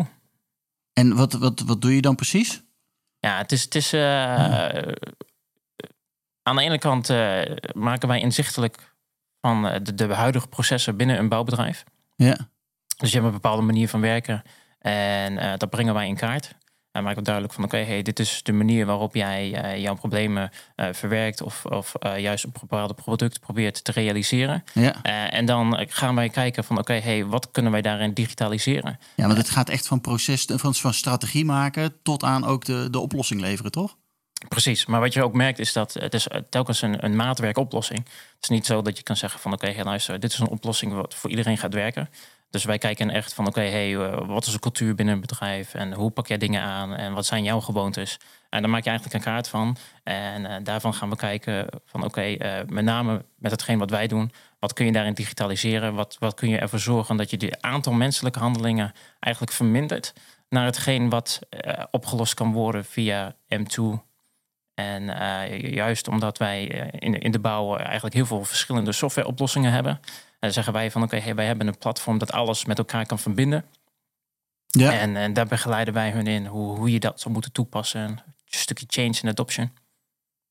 En 0.92 1.16
wat, 1.16 1.32
wat, 1.32 1.60
wat 1.60 1.80
doe 1.80 1.94
je 1.94 2.00
dan 2.00 2.14
precies? 2.14 2.62
Ja, 3.18 3.38
het 3.38 3.52
is, 3.52 3.62
het 3.62 3.74
is 3.74 3.94
aan 6.42 6.56
de 6.56 6.62
ene 6.62 6.78
kant 6.78 7.08
maken 7.74 8.08
wij 8.08 8.20
inzichtelijk 8.20 8.94
van 9.40 9.62
de, 9.82 9.94
de 9.94 10.14
huidige 10.14 10.48
processen 10.48 10.96
binnen 10.96 11.18
een 11.18 11.28
bouwbedrijf. 11.28 11.84
Ja. 12.16 12.48
Dus 12.96 13.08
je 13.10 13.14
hebt 13.14 13.26
een 13.26 13.40
bepaalde 13.40 13.62
manier 13.62 13.88
van 13.88 14.00
werken 14.00 14.42
en 14.78 15.32
uh, 15.32 15.52
dat 15.56 15.70
brengen 15.70 15.94
wij 15.94 16.06
in 16.06 16.16
kaart. 16.16 16.54
En 16.96 17.02
maken 17.02 17.18
we 17.18 17.24
duidelijk 17.24 17.54
van 17.54 17.64
oké, 17.64 17.76
hey, 17.76 18.02
dit 18.02 18.18
is 18.18 18.40
de 18.42 18.52
manier 18.52 18.86
waarop 18.86 19.14
jij 19.14 19.64
uh, 19.64 19.82
jouw 19.82 19.94
problemen 19.94 20.50
uh, 20.76 20.88
verwerkt 20.92 21.42
of, 21.42 21.64
of 21.64 21.92
juist 22.16 22.44
een 22.44 22.52
bepaalde 22.60 22.94
product 22.94 23.40
probeert 23.40 23.84
te 23.84 23.92
realiseren. 23.92 24.64
Ja. 24.72 25.02
en 25.30 25.46
dan 25.46 25.86
gaan 25.88 26.14
wij 26.14 26.28
kijken 26.28 26.64
van 26.64 26.78
oké, 26.78 26.94
hey, 26.94 27.24
wat 27.24 27.50
kunnen 27.50 27.72
wij 27.72 27.82
daarin 27.82 28.12
digitaliseren? 28.12 28.98
Ja, 29.14 29.26
want 29.26 29.38
het 29.38 29.50
gaat 29.50 29.68
echt 29.68 29.86
van 29.86 30.00
proces, 30.00 30.44
van, 30.52 30.74
van 30.74 30.94
strategie 30.94 31.44
maken 31.44 31.94
tot 32.02 32.22
aan 32.22 32.44
ook 32.44 32.64
de, 32.64 32.88
de 32.90 32.98
oplossing 32.98 33.40
leveren, 33.40 33.70
toch? 33.70 33.96
Precies, 34.48 34.86
maar 34.86 35.00
wat 35.00 35.12
je 35.12 35.22
ook 35.22 35.32
merkt 35.32 35.58
is 35.58 35.72
dat 35.72 35.94
het 35.94 36.14
is 36.14 36.26
telkens 36.50 36.82
een, 36.82 37.04
een 37.04 37.16
maatwerkoplossing. 37.16 37.98
Het 37.98 38.42
is 38.42 38.48
niet 38.48 38.66
zo 38.66 38.82
dat 38.82 38.96
je 38.96 39.02
kan 39.02 39.16
zeggen 39.16 39.40
van 39.40 39.52
oké, 39.52 39.68
okay, 39.68 39.84
luister, 39.84 40.20
dit 40.20 40.32
is 40.32 40.38
een 40.38 40.48
oplossing 40.48 40.92
wat 40.92 41.14
voor 41.14 41.30
iedereen 41.30 41.58
gaat 41.58 41.74
werken. 41.74 42.08
Dus 42.50 42.64
wij 42.64 42.78
kijken 42.78 43.10
echt 43.10 43.34
van 43.34 43.46
oké, 43.46 43.60
hey, 43.60 43.90
uh, 43.90 44.26
wat 44.26 44.46
is 44.46 44.52
de 44.52 44.58
cultuur 44.58 44.94
binnen 44.94 45.14
een 45.14 45.20
bedrijf 45.20 45.74
en 45.74 45.92
hoe 45.92 46.10
pak 46.10 46.26
jij 46.26 46.38
dingen 46.38 46.62
aan 46.62 46.94
en 46.94 47.12
wat 47.12 47.26
zijn 47.26 47.44
jouw 47.44 47.60
gewoontes? 47.60 48.18
En 48.48 48.60
daar 48.62 48.70
maak 48.70 48.84
je 48.84 48.90
eigenlijk 48.90 49.18
een 49.18 49.32
kaart 49.32 49.48
van. 49.48 49.76
En 50.02 50.42
uh, 50.42 50.54
daarvan 50.62 50.94
gaan 50.94 51.10
we 51.10 51.16
kijken 51.16 51.66
van 51.84 52.04
oké, 52.04 52.24
uh, 52.24 52.52
met 52.66 52.84
name 52.84 53.24
met 53.36 53.50
hetgeen 53.50 53.78
wat 53.78 53.90
wij 53.90 54.06
doen, 54.06 54.32
wat 54.58 54.72
kun 54.72 54.86
je 54.86 54.92
daarin 54.92 55.14
digitaliseren? 55.14 55.94
Wat, 55.94 56.16
wat 56.18 56.34
kun 56.34 56.48
je 56.48 56.58
ervoor 56.58 56.78
zorgen 56.78 57.16
dat 57.16 57.30
je 57.30 57.36
die 57.36 57.62
aantal 57.62 57.92
menselijke 57.92 58.38
handelingen 58.38 58.92
eigenlijk 59.20 59.54
vermindert 59.54 60.12
naar 60.48 60.64
hetgeen 60.64 61.08
wat 61.08 61.40
opgelost 61.90 62.34
kan 62.34 62.52
worden 62.52 62.84
via 62.84 63.34
M2 63.54 63.82
en 64.74 65.04
juist 65.74 66.08
omdat 66.08 66.38
wij 66.38 66.64
in, 66.98 67.18
in 67.18 67.30
de 67.30 67.38
bouw 67.38 67.76
eigenlijk 67.76 68.14
heel 68.14 68.26
veel 68.26 68.44
verschillende 68.44 68.92
softwareoplossingen 68.92 69.72
hebben, 69.72 70.00
uh, 70.40 70.50
zeggen 70.50 70.72
wij 70.72 70.90
van 70.90 71.02
oké, 71.02 71.14
okay, 71.14 71.26
hey, 71.26 71.34
wij 71.34 71.46
hebben 71.46 71.66
een 71.66 71.78
platform 71.78 72.18
dat 72.18 72.32
alles 72.32 72.64
met 72.64 72.78
elkaar 72.78 73.06
kan 73.06 73.18
verbinden. 73.18 73.64
Ja. 74.66 74.92
En, 74.92 75.16
en 75.16 75.32
daar 75.32 75.46
begeleiden 75.46 75.94
wij 75.94 76.10
hun 76.10 76.26
in 76.26 76.46
hoe, 76.46 76.76
hoe 76.76 76.90
je 76.90 77.00
dat 77.00 77.20
zou 77.20 77.32
moeten 77.32 77.52
toepassen. 77.52 78.00
Een 78.00 78.20
stukje 78.44 78.86
change 78.88 79.18
en 79.22 79.28
adoption. 79.28 79.70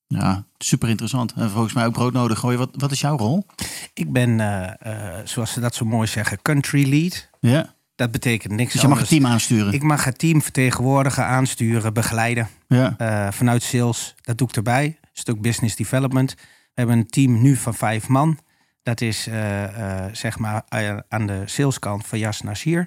Ja, 0.06 0.44
super 0.58 0.88
interessant. 0.88 1.32
En 1.32 1.50
volgens 1.50 1.74
mij 1.74 1.86
ook 1.86 1.92
broodnodig. 1.92 2.38
Gooi, 2.38 2.56
wat, 2.56 2.70
wat 2.72 2.90
is 2.90 3.00
jouw 3.00 3.16
rol? 3.16 3.46
Ik 3.94 4.12
ben, 4.12 4.30
uh, 4.38 5.18
zoals 5.24 5.52
ze 5.52 5.60
dat 5.60 5.74
zo 5.74 5.84
mooi 5.84 6.06
zeggen, 6.06 6.42
country 6.42 6.88
lead. 6.88 7.28
Ja. 7.40 7.74
Dat 7.94 8.10
betekent 8.10 8.52
niks 8.52 8.72
Dus 8.72 8.82
je 8.82 8.88
mag 8.88 8.98
het 8.98 9.08
team 9.08 9.26
aansturen? 9.26 9.72
Ik 9.72 9.82
mag 9.82 10.04
het 10.04 10.18
team 10.18 10.42
vertegenwoordigen, 10.42 11.24
aansturen, 11.24 11.94
begeleiden. 11.94 12.48
Ja. 12.68 12.94
Uh, 12.98 13.32
vanuit 13.32 13.62
sales, 13.62 14.14
dat 14.20 14.38
doe 14.38 14.48
ik 14.48 14.56
erbij. 14.56 14.84
Een 14.84 15.08
stuk 15.12 15.40
business 15.40 15.76
development. 15.76 16.34
We 16.34 16.40
hebben 16.74 16.96
een 16.96 17.06
team 17.06 17.42
nu 17.42 17.56
van 17.56 17.74
vijf 17.74 18.08
man. 18.08 18.38
Dat 18.86 19.00
is 19.00 19.28
uh, 19.28 19.62
uh, 19.62 20.04
zeg 20.12 20.38
maar 20.38 20.62
aan 21.08 21.26
de 21.26 21.42
saleskant 21.44 22.06
van 22.06 22.18
Jas 22.18 22.40
Nasir. 22.40 22.86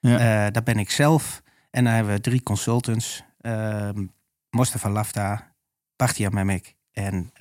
Ja. 0.00 0.50
dat 0.50 0.64
ben 0.64 0.78
ik 0.78 0.90
zelf. 0.90 1.42
En 1.70 1.84
dan 1.84 1.92
hebben 1.92 2.12
we 2.14 2.20
drie 2.20 2.42
consultants. 2.42 3.22
ehm, 3.40 4.04
Mostafa 4.50 4.90
Lafta, 4.90 5.52
Bachtia 5.96 6.28
Memek 6.28 6.74
en 6.92 7.32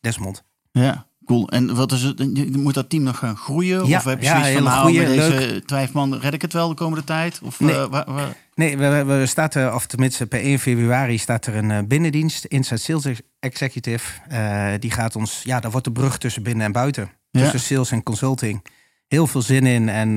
Desmond. 0.00 0.44
Ja. 0.70 1.06
Cool. 1.24 1.48
En 1.48 1.74
wat 1.74 1.92
is 1.92 2.02
het? 2.02 2.56
Moet 2.56 2.74
dat 2.74 2.90
team 2.90 3.02
nog 3.02 3.18
gaan 3.18 3.36
groeien? 3.36 3.86
Ja, 3.86 3.96
of 3.98 4.04
heb 4.04 4.18
je 4.18 4.24
ja, 4.24 4.38
zoiets 4.38 4.52
van, 4.52 4.62
nou, 4.62 4.92
met 4.96 5.06
deze 5.06 5.62
vijf 5.66 5.92
man 5.92 6.18
red 6.18 6.34
ik 6.34 6.42
het 6.42 6.52
wel 6.52 6.68
de 6.68 6.74
komende 6.74 7.04
tijd? 7.04 7.40
Of, 7.42 7.60
Nee. 7.60 7.74
uh, 7.74 7.86
waar, 7.86 8.12
waar? 8.12 8.36
Nee, 8.54 8.76
we, 8.78 9.04
we 9.04 9.70
of 9.74 9.86
tenminste 9.86 10.26
per 10.26 10.40
1 10.40 10.58
februari 10.58 11.18
staat 11.18 11.46
er 11.46 11.54
een 11.54 11.88
binnendienst, 11.88 12.44
Inside 12.44 12.80
Sales 12.80 13.20
Executive. 13.40 14.20
Uh, 14.32 14.72
die 14.78 14.90
gaat 14.90 15.16
ons, 15.16 15.42
ja, 15.42 15.60
daar 15.60 15.70
wordt 15.70 15.86
de 15.86 15.92
brug 15.92 16.18
tussen 16.18 16.42
binnen 16.42 16.66
en 16.66 16.72
buiten. 16.72 17.10
Ja. 17.38 17.50
Tussen 17.50 17.74
sales 17.74 17.90
en 17.90 18.02
consulting. 18.02 18.66
Heel 19.06 19.26
veel 19.26 19.42
zin 19.42 19.66
in 19.66 19.88
en 19.88 20.08
uh, 20.08 20.14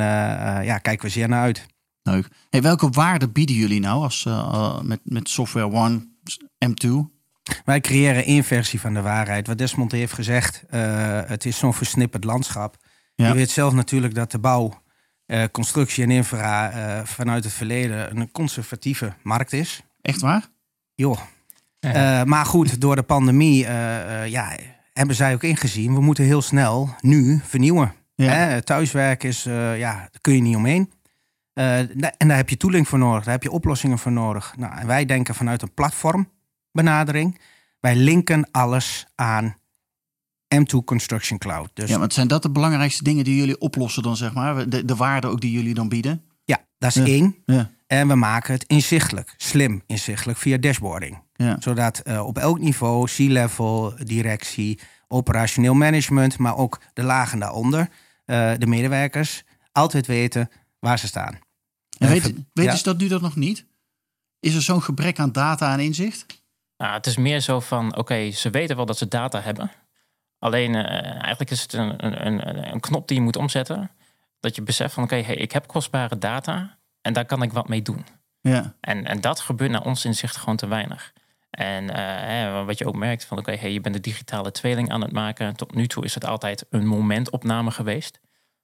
ja, 0.66 0.78
kijken 0.78 1.06
we 1.06 1.12
zeer 1.12 1.30
naar 1.30 1.42
uit. 1.42 1.66
Leuk. 2.04 2.28
Hey, 2.50 2.62
welke 2.62 2.90
waarde 2.90 3.30
bieden 3.30 3.56
jullie 3.56 3.80
nou 3.80 4.04
als, 4.04 4.28
met, 4.82 5.00
met 5.04 5.30
Software 5.30 5.72
One 5.72 6.08
M2? 6.66 7.20
Wij 7.66 7.82
creëren 7.82 8.25
één 8.25 8.44
versie 8.44 8.80
van 8.80 8.94
de 8.94 9.01
waarheid. 9.01 9.48
Wat 9.48 9.58
Desmond 9.58 9.92
heeft 9.92 10.13
gezegd, 10.13 10.63
uh, 10.74 11.20
het 11.25 11.46
is 11.46 11.58
zo'n 11.58 11.74
versnipperd 11.74 12.24
landschap. 12.24 12.75
Ja. 13.16 13.28
Je 13.28 13.34
weet 13.34 13.50
zelf 13.50 13.74
natuurlijk 13.74 14.16
dat 14.16 14.32
de 14.32 14.40
bouw, 14.40 14.82
uh, 15.28 15.44
constructie 15.51 16.04
en 16.04 16.12
infra 16.12 16.74
uh, 16.74 17.06
vanuit 17.06 17.44
het 17.44 17.54
verleden 17.54 18.18
een 18.18 18.32
conservatieve 18.32 19.13
markt 19.24 19.54
is. 19.54 19.82
Echt 20.01 20.22
waar? 20.22 20.48
Joh. 20.96 21.20
Ja. 21.80 22.25
maar 22.25 22.46
goed, 22.46 22.82
door 22.82 22.96
de 22.96 23.04
pandemie 23.04 23.58
ja, 24.25 24.56
hebben 24.93 25.15
zij 25.15 25.33
ook 25.33 25.43
ingezien, 25.43 25.93
we 25.93 26.01
moeten 26.01 26.24
heel 26.24 26.41
snel 26.41 26.95
nu 27.01 27.39
vernieuwen. 27.43 27.93
Ja. 28.15 28.31
Hè? 28.31 28.62
Thuiswerk 28.62 29.24
is, 29.24 29.43
ja, 29.43 29.77
daar 29.77 30.10
kun 30.21 30.33
je 30.36 30.41
niet 30.41 30.55
omheen. 30.55 30.91
en 31.53 32.27
daar 32.27 32.38
heb 32.38 32.50
je 32.50 32.57
tooling 32.57 32.88
voor 32.88 33.00
nodig, 33.00 33.24
daar 33.24 33.33
heb 33.33 33.43
je 33.43 33.51
oplossingen 33.51 34.00
voor 34.00 34.12
nodig. 34.12 34.53
Nou, 34.57 34.77
en 34.77 34.88
wij 34.88 35.05
denken 35.05 35.36
vanuit 35.36 35.62
een 35.62 35.74
platform 35.74 36.29
benadering. 36.71 37.39
Wij 37.79 37.95
linken 37.95 38.48
alles 38.51 39.05
aan 39.15 39.55
M2 40.55 40.83
Construction 40.86 41.39
Cloud. 41.39 41.69
Dus 41.74 41.89
ja, 41.89 41.98
maar 41.98 42.12
zijn 42.12 42.27
dat 42.27 42.41
de 42.41 42.50
belangrijkste 42.51 43.03
dingen 43.03 43.24
die 43.24 43.36
jullie 43.36 43.60
oplossen 43.60 44.03
dan, 44.03 44.17
zeg 44.17 44.33
maar? 44.33 44.69
De, 44.69 44.86
de 44.86 44.95
waarde 44.95 45.27
ook 45.27 45.41
die 45.41 45.51
jullie 45.51 45.74
dan 45.74 45.89
bieden? 45.89 46.24
ja, 46.43 46.60
dat 46.77 46.89
is 46.89 46.95
Ja. 46.95 47.03
één. 47.05 47.36
Ja. 47.45 47.69
En 47.88 48.07
we 48.07 48.15
maken 48.15 48.53
het 48.53 48.63
inzichtelijk, 48.63 49.33
slim 49.38 49.81
inzichtelijk 49.88 50.38
via 50.39 50.57
dashboarding. 50.57 51.17
Ja. 51.41 51.55
Zodat 51.60 52.00
eh, 52.00 52.25
op 52.25 52.38
elk 52.38 52.60
niveau, 52.60 53.07
C-level, 53.07 53.93
directie, 53.98 54.79
operationeel 55.07 55.74
management, 55.74 56.38
maar 56.38 56.57
ook 56.57 56.81
de 56.93 57.03
lagen 57.03 57.39
daaronder, 57.39 57.89
eh, 58.25 58.51
de 58.57 58.67
medewerkers, 58.67 59.43
altijd 59.71 60.07
weten 60.07 60.50
waar 60.79 61.00
ze 61.00 61.07
staan. 61.07 61.39
En 61.98 62.07
weet, 62.07 62.24
weten 62.24 62.71
ja. 62.71 62.75
ze 62.75 62.83
dat 62.83 62.98
nu 62.98 63.07
dat 63.07 63.21
nog 63.21 63.36
niet? 63.36 63.65
Is 64.39 64.55
er 64.55 64.62
zo'n 64.62 64.81
gebrek 64.81 65.19
aan 65.19 65.31
data 65.31 65.74
en 65.74 65.79
inzicht? 65.79 66.25
Nou, 66.77 66.93
het 66.93 67.05
is 67.05 67.17
meer 67.17 67.39
zo 67.39 67.60
van, 67.60 67.95
oké, 67.95 68.31
ze 68.31 68.50
weten 68.50 68.75
wel 68.75 68.86
dat 68.86 68.98
ze 68.98 69.07
data 69.07 69.41
hebben. 69.41 69.71
Alleen 70.39 70.75
eh, 70.75 71.12
eigenlijk 71.12 71.51
is 71.51 71.62
het 71.62 71.74
een, 71.74 72.05
een, 72.05 72.25
een, 72.27 72.71
een 72.74 72.79
knop 72.79 73.07
die 73.07 73.17
je 73.17 73.24
moet 73.24 73.38
omzetten. 73.38 73.91
Dat 74.39 74.55
je 74.55 74.62
beseft 74.62 74.93
van, 74.93 75.03
oké, 75.03 75.21
hey, 75.21 75.36
ik 75.36 75.51
heb 75.51 75.67
kostbare 75.67 76.17
data 76.17 76.77
en 77.01 77.13
daar 77.13 77.25
kan 77.25 77.41
ik 77.41 77.53
wat 77.53 77.67
mee 77.67 77.81
doen. 77.81 78.05
Ja. 78.41 78.74
En, 78.79 79.05
en 79.05 79.21
dat 79.21 79.39
gebeurt 79.39 79.71
naar 79.71 79.86
ons 79.86 80.05
inzicht 80.05 80.36
gewoon 80.36 80.55
te 80.55 80.67
weinig. 80.67 81.13
En 81.51 81.89
eh, 81.89 82.65
wat 82.65 82.77
je 82.77 82.86
ook 82.86 82.96
merkt 82.96 83.25
van, 83.25 83.38
oké, 83.38 83.55
hey, 83.55 83.72
je 83.72 83.81
bent 83.81 83.96
de 83.96 84.01
digitale 84.01 84.51
tweeling 84.51 84.91
aan 84.91 85.01
het 85.01 85.12
maken. 85.12 85.55
Tot 85.55 85.75
nu 85.75 85.88
toe 85.88 86.03
is 86.03 86.13
het 86.13 86.25
altijd 86.25 86.65
een 86.70 86.86
momentopname 86.86 87.72
geweest. 87.72 88.20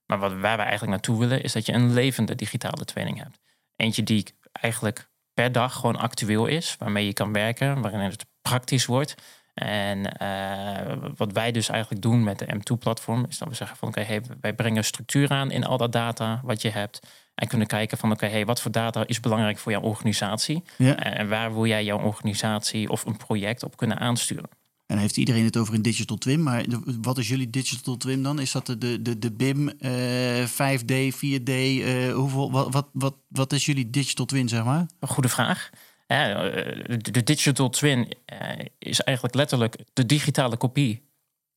Maar 0.06 0.20
wat, 0.20 0.32
waar 0.32 0.58
we 0.58 0.63
eigenlijk 0.63 0.91
naartoe 0.91 1.20
willen, 1.20 1.44
is 1.44 1.53
dat 1.53 1.65
je 1.65 1.74
een 1.74 1.94
levende 1.94 2.36
digitale 2.36 2.86
tweeling 2.86 3.17
hebt. 3.24 3.39
Eentje 3.75 4.03
die 4.03 4.36
eigenlijk 4.51 5.10
per 5.34 5.51
dag 5.51 5.74
gewoon 5.74 5.96
actueel 5.96 6.46
is, 6.46 6.75
waarmee 6.79 7.06
je 7.06 7.13
kan 7.13 7.34
werken, 7.34 7.82
waarin 7.82 8.00
het 8.00 8.25
praktisch 8.41 8.86
wordt. 8.86 9.15
En 9.53 10.17
eh, 10.17 10.98
wat 11.15 11.32
wij 11.32 11.51
dus 11.51 11.70
eigenlijk 11.70 12.01
doen 12.01 12.24
met 12.24 12.39
de 12.39 12.56
M2-platform, 12.56 13.25
is 13.29 13.38
dat 13.38 13.48
we 13.48 13.56
zeggen 13.56 13.77
van 13.77 13.88
oké, 13.88 14.01
hey, 14.01 14.22
wij 14.41 14.53
brengen 14.53 14.84
structuur 14.84 15.29
aan 15.29 15.51
in 15.51 15.65
al 15.65 15.77
dat 15.77 15.91
data 15.91 16.41
wat 16.44 16.62
je 16.62 16.70
hebt. 16.70 17.08
En 17.38 17.48
kunnen 17.48 17.67
kijken 17.67 17.98
van 17.98 18.12
oké, 18.12 18.25
hey, 18.25 18.46
wat 18.46 18.62
voor 18.62 18.72
data 18.72 19.08
is 19.08 19.20
belangrijk 19.20 19.58
voor 19.58 19.72
jouw 19.72 19.82
organisatie? 19.82 20.63
ja. 20.77 20.96
En 20.96 21.29
waar 21.29 21.53
wil 21.53 21.65
jij 21.65 21.84
jouw 21.84 22.00
organisatie 22.00 22.89
of 22.89 23.06
een 23.06 23.17
project 23.17 23.63
op 23.63 23.77
kunnen 23.77 24.00
aansturen? 24.00 24.50
En 24.86 24.98
heeft 24.98 25.17
iedereen 25.17 25.44
het 25.44 25.58
over 25.58 25.74
een 25.74 25.82
digital 25.82 26.17
twin. 26.17 26.44
Maar 26.44 26.65
wat 27.01 27.17
is 27.17 27.27
jullie 27.27 27.50
digital 27.50 27.98
twin 27.98 28.24
dan? 28.24 28.39
Is 28.39 28.51
dat 28.51 28.65
de, 28.65 29.01
de, 29.01 29.20
de, 29.20 29.32
BIM, 29.32 29.70
eh 29.70 30.48
5D, 30.48 31.15
4D? 31.15 31.51
eh, 31.51 32.13
hoeveel, 32.13 32.51
wat, 32.51 32.74
wat, 32.74 32.88
wat, 32.94 33.15
wat 33.27 33.53
is 33.53 33.65
jullie 33.65 33.89
digital 33.89 34.25
twin, 34.25 34.48
zeg 34.48 34.63
maar? 34.63 34.86
Een 35.00 35.08
goede 35.08 35.29
vraag. 35.29 35.70
Eh, 36.08 36.34
de 36.88 37.12
de 37.12 37.24
digital 37.24 37.70
twin 37.70 38.13
eh, 38.25 38.65
is 38.79 39.01
eigenlijk 39.01 39.36
letterlijk 39.36 39.77
de 39.94 40.06
digitale 40.06 40.58
kopie 40.58 41.07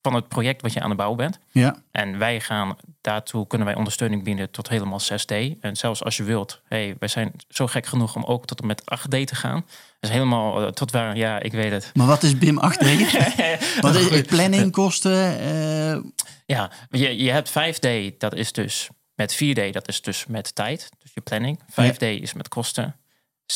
van 0.02 0.14
het 0.14 0.28
project 0.28 0.62
wat 0.62 0.72
je 0.72 0.80
aan 0.80 0.90
de 0.90 0.96
bouw 0.96 1.14
bent. 1.14 1.38
Ja. 1.50 1.82
En 1.90 2.18
wij 2.18 2.40
gaan 2.40 2.76
daartoe 3.00 3.46
kunnen 3.46 3.66
wij 3.66 3.76
ondersteuning 3.76 4.24
bieden 4.24 4.50
tot 4.50 4.68
helemaal 4.68 5.00
6D. 5.00 5.58
En 5.60 5.76
zelfs 5.76 6.04
als 6.04 6.16
je 6.16 6.22
wilt, 6.22 6.60
hey, 6.68 6.96
wij 6.98 7.08
zijn 7.08 7.32
zo 7.48 7.66
gek 7.66 7.86
genoeg 7.86 8.16
om 8.16 8.24
ook 8.24 8.46
tot 8.46 8.60
en 8.60 8.66
met 8.66 8.82
8D 8.82 9.24
te 9.24 9.34
gaan. 9.34 9.66
Dus 10.00 10.10
helemaal 10.10 10.66
eh, 10.66 10.72
tot 10.72 10.90
waar, 10.90 11.16
ja, 11.16 11.40
ik 11.40 11.52
weet 11.52 11.70
het. 11.70 11.90
Maar 11.94 12.06
wat 12.06 12.22
is 12.22 12.38
BIM 12.38 12.56
8D? 12.56 12.86
wat 13.80 13.94
is 13.94 14.06
Goed. 14.06 14.26
planning, 14.26 14.72
kosten? 14.72 15.40
eh, 15.40 15.98
Ja, 16.46 16.70
je, 16.90 17.22
je 17.22 17.30
hebt 17.30 17.50
5D, 17.50 18.16
dat 18.18 18.34
is 18.34 18.52
dus 18.52 18.88
met 19.14 19.34
4D, 19.34 19.70
dat 19.70 19.88
is 19.88 20.02
dus 20.02 20.26
met 20.26 20.54
tijd, 20.54 20.88
dus 20.98 21.10
je 21.14 21.20
planning. 21.20 21.58
5D 21.70 21.98
is 21.98 22.32
met 22.32 22.48
kosten. 22.48 22.96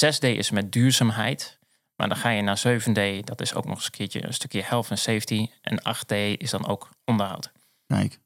6D 0.07 0.19
is 0.29 0.51
met 0.51 0.73
duurzaamheid. 0.73 1.59
Maar 1.97 2.09
dan 2.09 2.17
ga 2.17 2.29
je 2.29 2.43
naar 2.43 2.63
7D, 2.67 3.25
dat 3.25 3.41
is 3.41 3.55
ook 3.55 3.65
nog 3.65 3.75
eens 3.75 3.85
een 3.85 3.91
keertje 3.91 4.27
een 4.27 4.35
stukje 4.35 4.63
health 4.63 4.91
en 4.91 4.99
safety. 4.99 5.49
En 5.61 5.81
8D 5.81 6.39
is 6.39 6.51
dan 6.51 6.67
ook 6.67 6.89
onderhoud. 7.05 7.53
Kijk. 7.87 8.19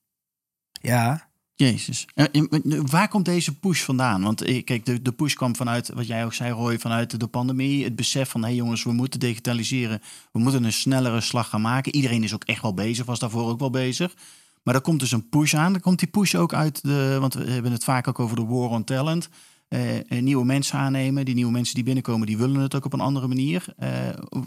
Ja, 0.70 1.28
Jezus. 1.54 2.06
En 2.14 2.86
waar 2.90 3.08
komt 3.08 3.24
deze 3.24 3.58
push 3.58 3.82
vandaan? 3.82 4.22
Want 4.22 4.42
eh, 4.42 4.64
kijk, 4.64 4.86
de, 4.86 5.02
de 5.02 5.12
push 5.12 5.34
kwam 5.34 5.56
vanuit, 5.56 5.88
wat 5.88 6.06
jij 6.06 6.24
ook 6.24 6.34
zei 6.34 6.52
Roy, 6.52 6.78
vanuit 6.78 7.20
de 7.20 7.26
pandemie. 7.26 7.84
Het 7.84 7.96
besef 7.96 8.28
van, 8.30 8.40
hé 8.40 8.46
hey 8.46 8.56
jongens, 8.56 8.84
we 8.84 8.92
moeten 8.92 9.20
digitaliseren. 9.20 10.02
We 10.32 10.38
moeten 10.38 10.64
een 10.64 10.72
snellere 10.72 11.20
slag 11.20 11.48
gaan 11.48 11.60
maken. 11.60 11.94
Iedereen 11.94 12.22
is 12.24 12.34
ook 12.34 12.44
echt 12.44 12.62
wel 12.62 12.74
bezig, 12.74 13.06
was 13.06 13.18
daarvoor 13.18 13.48
ook 13.48 13.58
wel 13.58 13.70
bezig. 13.70 14.14
Maar 14.62 14.74
er 14.74 14.80
komt 14.80 15.00
dus 15.00 15.12
een 15.12 15.28
push 15.28 15.54
aan. 15.54 15.74
Er 15.74 15.80
komt 15.80 15.98
die 15.98 16.08
push 16.08 16.34
ook 16.34 16.54
uit 16.54 16.82
de, 16.82 17.16
want 17.20 17.34
we 17.34 17.50
hebben 17.50 17.72
het 17.72 17.84
vaak 17.84 18.08
ook 18.08 18.18
over 18.18 18.36
de 18.36 18.44
war 18.44 18.68
on 18.68 18.84
talent. 18.84 19.28
Eh, 19.68 19.96
eh, 19.98 20.22
nieuwe 20.22 20.44
mensen 20.44 20.78
aannemen. 20.78 21.24
Die 21.24 21.34
nieuwe 21.34 21.52
mensen 21.52 21.74
die 21.74 21.84
binnenkomen, 21.84 22.26
die 22.26 22.38
willen 22.38 22.60
het 22.60 22.74
ook 22.74 22.84
op 22.84 22.92
een 22.92 23.00
andere 23.00 23.28
manier. 23.28 23.64
Eh, 23.76 23.90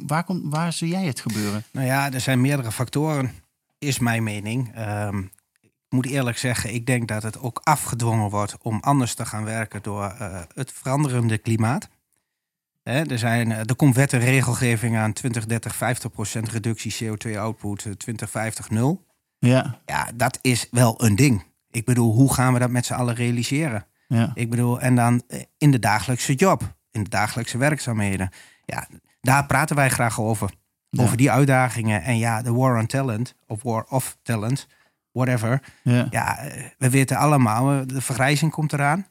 waar, 0.08 0.24
komt, 0.24 0.42
waar 0.44 0.74
zie 0.74 0.88
jij 0.88 1.06
het 1.06 1.20
gebeuren? 1.20 1.64
Nou 1.72 1.86
ja, 1.88 2.12
er 2.12 2.22
zijn 2.22 2.42
meerdere 2.42 2.72
factoren, 2.72 3.32
is 3.78 4.00
mijn 4.00 4.24
mening. 4.24 4.72
Ehm, 4.76 5.18
ik 5.62 5.72
moet 5.90 6.06
eerlijk 6.06 6.38
zeggen, 6.38 6.74
ik 6.74 6.86
denk 6.86 7.08
dat 7.08 7.24
het 7.24 7.40
ook 7.40 7.62
afgedwongen 7.64 8.30
wordt 8.30 8.58
om 8.62 8.80
anders 8.80 9.14
te 9.14 9.26
gaan 9.26 9.44
werken 9.44 9.82
door 9.84 10.16
het 10.54 10.72
veranderende 10.72 11.38
klimaat. 11.38 11.90
Er, 12.84 13.20
zijn, 13.20 13.52
er 13.52 13.76
komt 13.76 13.96
wet 13.96 14.14
en 14.14 14.20
regelgeving 14.20 14.98
aan 14.98 15.14
20, 15.14 15.46
30, 15.46 15.76
50 15.76 16.12
procent 16.12 16.50
reductie 16.50 16.96
CO2-output, 17.04 17.80
2050 17.80 18.70
nul. 18.70 19.06
Ja, 19.40 19.80
Ja, 19.86 20.12
dat 20.16 20.40
is 20.42 20.68
wel 20.72 21.04
een 21.04 21.16
ding. 21.16 21.44
Ik 21.72 21.86
bedoel, 21.86 22.14
hoe 22.14 22.34
gaan 22.34 22.54
we 22.54 22.60
dat 22.60 22.70
met 22.70 22.86
z'n 22.86 22.94
allen 22.94 23.16
realiseren? 23.16 23.86
Ja. 24.18 24.32
Ik 24.34 24.50
bedoel, 24.50 24.82
en 24.82 24.96
dan 24.96 25.24
eh, 25.28 25.42
in 25.58 25.72
de 25.72 25.80
dagelijkse 25.80 26.34
job, 26.34 26.76
in 26.92 27.04
de 27.04 27.10
dagelijkse 27.10 27.58
werkzaamheden. 27.58 28.30
Ja, 28.66 28.88
daar 29.22 29.46
praten 29.46 29.76
wij 29.76 29.90
graag 29.90 30.20
over. 30.20 30.54
Ja. 30.90 31.04
Over 31.04 31.18
die 31.18 31.32
uitdagingen. 31.32 32.02
En 32.04 32.18
ja, 32.18 32.42
de 32.42 32.54
war 32.54 32.78
on 32.80 32.86
talent, 32.86 33.36
of 33.48 33.64
war 33.64 33.86
of 33.90 34.18
talent, 34.22 34.68
whatever. 35.12 35.62
ja. 35.84 36.08
Ja, 36.10 36.38
eh, 36.38 36.66
we 36.78 36.90
weten 36.90 37.18
allemaal, 37.18 37.72
eh, 37.72 37.88
de 37.88 38.02
vergrijzing 38.02 38.52
komt 38.52 38.74
eraan. 38.74 39.06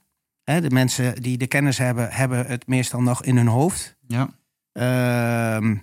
De 0.45 0.71
mensen 0.71 1.23
die 1.23 1.39
de 1.39 1.47
kennis 1.47 1.79
hebben, 1.79 2.13
hebben 2.13 2.47
het 2.47 2.67
meestal 2.67 3.03
nog 3.03 3.23
in 3.25 3.37
hun 3.37 3.47
hoofd. 3.47 3.97
ja. 4.07 4.29
Ehm, 4.73 5.77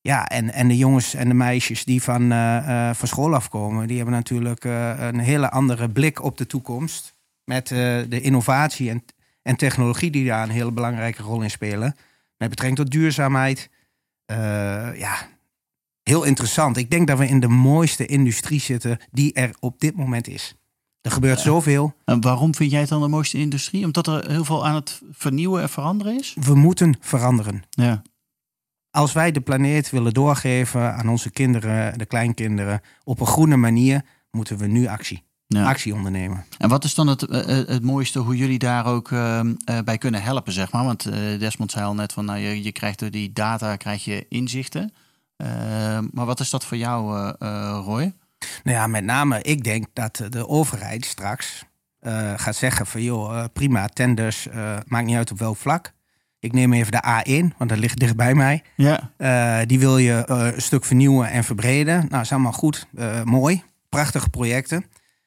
ja, 0.00 0.26
en, 0.28 0.52
en 0.52 0.68
de 0.68 0.76
jongens 0.76 1.14
en 1.14 1.28
de 1.28 1.34
meisjes 1.34 1.84
die 1.84 2.02
van, 2.02 2.28
van 2.94 3.08
school 3.08 3.34
afkomen, 3.34 3.86
die 3.86 3.96
hebben 3.96 4.14
natuurlijk 4.14 4.64
een 4.64 5.18
hele 5.18 5.50
andere 5.50 5.88
blik 5.90 6.22
op 6.22 6.38
de 6.38 6.46
toekomst. 6.46 7.13
Met 7.44 7.70
eh, 7.70 7.78
de 8.08 8.20
innovatie 8.20 8.90
en, 8.90 9.04
en 9.42 9.56
technologie 9.56 10.10
die 10.10 10.26
daar 10.26 10.42
een 10.42 10.54
hele 10.54 10.72
belangrijke 10.72 11.22
rol 11.22 11.42
in 11.42 11.50
spelen. 11.50 11.96
Met 12.36 12.48
betrekking 12.48 12.78
tot 12.78 12.90
duurzaamheid. 12.90 13.70
Eh, 14.26 14.98
ja, 14.98 15.28
heel 16.02 16.24
interessant. 16.24 16.76
Ik 16.76 16.90
denk 16.90 17.06
dat 17.06 17.18
we 17.18 17.26
in 17.26 17.40
de 17.40 17.48
mooiste 17.48 18.06
industrie 18.06 18.60
zitten 18.60 18.98
die 19.10 19.32
er 19.32 19.56
op 19.60 19.80
dit 19.80 19.96
moment 19.96 20.28
is. 20.28 20.54
Er 21.00 21.10
gebeurt 21.10 21.40
zoveel. 21.40 21.94
En 22.04 22.20
waarom 22.20 22.54
vind 22.54 22.70
jij 22.70 22.80
het 22.80 22.88
dan 22.88 23.02
de 23.02 23.08
mooiste 23.08 23.38
industrie? 23.38 23.84
Omdat 23.84 24.06
er 24.06 24.30
heel 24.30 24.44
veel 24.44 24.66
aan 24.66 24.74
het 24.74 25.02
vernieuwen 25.10 25.62
en 25.62 25.68
veranderen 25.68 26.18
is? 26.18 26.36
We 26.40 26.54
moeten 26.54 26.96
veranderen. 27.00 27.62
Ja. 27.70 28.02
Als 28.90 29.12
wij 29.12 29.32
de 29.32 29.40
planeet 29.40 29.90
willen 29.90 30.14
doorgeven 30.14 30.94
aan 30.94 31.08
onze 31.08 31.30
kinderen, 31.30 31.98
de 31.98 32.06
kleinkinderen, 32.06 32.80
op 33.04 33.20
een 33.20 33.26
groene 33.26 33.56
manier, 33.56 34.02
moeten 34.30 34.58
we 34.58 34.66
nu 34.66 34.86
actie, 34.86 35.22
ja. 35.60 35.68
actie 35.68 35.94
ondernemen. 35.94 36.44
En 36.58 36.68
wat 36.68 36.84
is 36.84 36.94
dan 36.94 37.06
het, 37.06 37.22
eh, 37.22 37.58
eh, 37.60 37.68
het 37.68 37.82
mooiste 37.82 38.18
hoe 38.18 38.36
jullie 38.36 38.58
daar 38.58 38.86
ook 38.86 39.10
eh, 39.10 39.40
bij 39.84 39.98
kunnen 39.98 40.22
helpen, 40.22 40.52
zeg 40.52 40.72
maar? 40.72 40.84
Want 40.84 41.02
Desmond 41.38 41.70
zei 41.70 41.84
al 41.84 41.94
net 41.94 42.12
van, 42.12 42.24
nou, 42.24 42.38
je, 42.38 42.62
je 42.62 42.72
krijgt 42.72 42.98
door 42.98 43.10
die 43.10 43.32
data 43.32 43.76
krijg 43.76 44.04
je 44.04 44.26
inzichten. 44.28 44.92
Maar 46.10 46.26
wat 46.26 46.40
is 46.40 46.50
dat 46.50 46.64
voor 46.64 46.76
jou, 46.76 47.28
Roy? 47.84 48.12
Nou 48.64 48.76
ja, 48.76 48.86
met 48.86 49.04
name, 49.04 49.42
ik 49.42 49.64
denk 49.64 49.86
dat 49.92 50.22
de 50.28 50.48
overheid 50.48 51.04
straks 51.04 51.64
gaat 52.36 52.56
zeggen 52.56 52.86
van 52.86 53.02
joh, 53.02 53.44
prima, 53.52 53.88
tenders, 53.88 54.48
maakt 54.86 55.06
niet 55.06 55.16
uit 55.16 55.30
op 55.30 55.38
welk 55.38 55.56
vlak. 55.56 55.92
Ik 56.38 56.52
neem 56.52 56.72
even 56.72 56.92
de 56.92 57.22
A1, 57.22 57.56
want 57.58 57.70
dat 57.70 57.78
ligt 57.78 57.98
dicht 57.98 58.16
bij 58.16 58.34
mij. 58.34 58.62
Ja. 58.76 59.10
Die 59.64 59.78
wil 59.78 59.98
je 59.98 60.22
een 60.26 60.62
stuk 60.62 60.84
vernieuwen 60.84 61.30
en 61.30 61.44
verbreden. 61.44 62.06
Nou, 62.08 62.22
is 62.22 62.32
allemaal 62.32 62.52
goed, 62.52 62.86
mooi, 63.24 63.62
prachtige 63.88 64.28
projecten. 64.28 64.84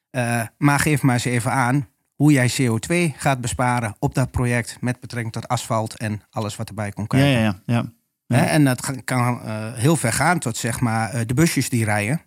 Eh, 0.10 0.42
maar 0.58 0.80
geef 0.80 1.02
maar 1.02 1.14
eens 1.14 1.26
even 1.26 1.52
aan 1.52 1.88
hoe 2.16 2.32
jij 2.32 2.50
CO2 2.50 3.18
gaat 3.18 3.42
besparen 3.42 3.96
op 4.00 4.16
dat 4.16 4.32
project 4.32 4.78
met 4.82 5.00
betrekking 5.00 5.34
tot 5.34 5.48
asfalt 5.48 5.98
en 5.98 6.22
alles 6.30 6.56
wat 6.56 6.70
erbij 6.70 6.92
komt 6.92 7.08
kijken. 7.08 7.30
ja, 7.30 7.40
ja. 7.40 7.62
ja. 7.66 7.96
Ja. 8.28 8.46
En 8.46 8.64
dat 8.64 9.04
kan 9.04 9.42
eh, 9.42 9.74
heel 9.74 9.96
ver 9.96 10.14
gaan 10.14 10.40
tot 10.40 10.58
zeg 10.58 10.80
maar 10.80 11.10
eh, 11.10 11.22
de 11.26 11.34
busjes 11.34 11.70
die 11.70 11.84
rijden. 11.84 12.22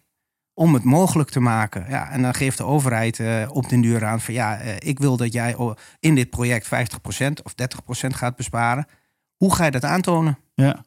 Om 0.54 0.74
het 0.74 0.84
mogelijk 0.84 1.30
te 1.30 1.40
maken. 1.40 1.84
Ja, 1.88 2.10
en 2.10 2.22
dan 2.22 2.34
geeft 2.34 2.58
de 2.58 2.64
overheid 2.64 3.20
eh, 3.20 3.48
op 3.52 3.68
den 3.68 3.80
duur 3.80 4.04
aan 4.04 4.20
van 4.20 4.34
ja, 4.34 4.58
eh, 4.58 4.74
ik 4.78 4.98
wil 4.98 5.16
dat 5.16 5.32
jij 5.32 5.56
in 5.98 6.14
dit 6.14 6.30
project 6.30 6.66
50% 6.66 6.68
of 7.42 7.54
30% 7.54 8.14
gaat 8.14 8.36
besparen. 8.36 8.86
Hoe 9.36 9.54
ga 9.54 9.64
je 9.64 9.70
dat 9.70 9.84
aantonen? 9.84 10.38
Ja. 10.54 10.84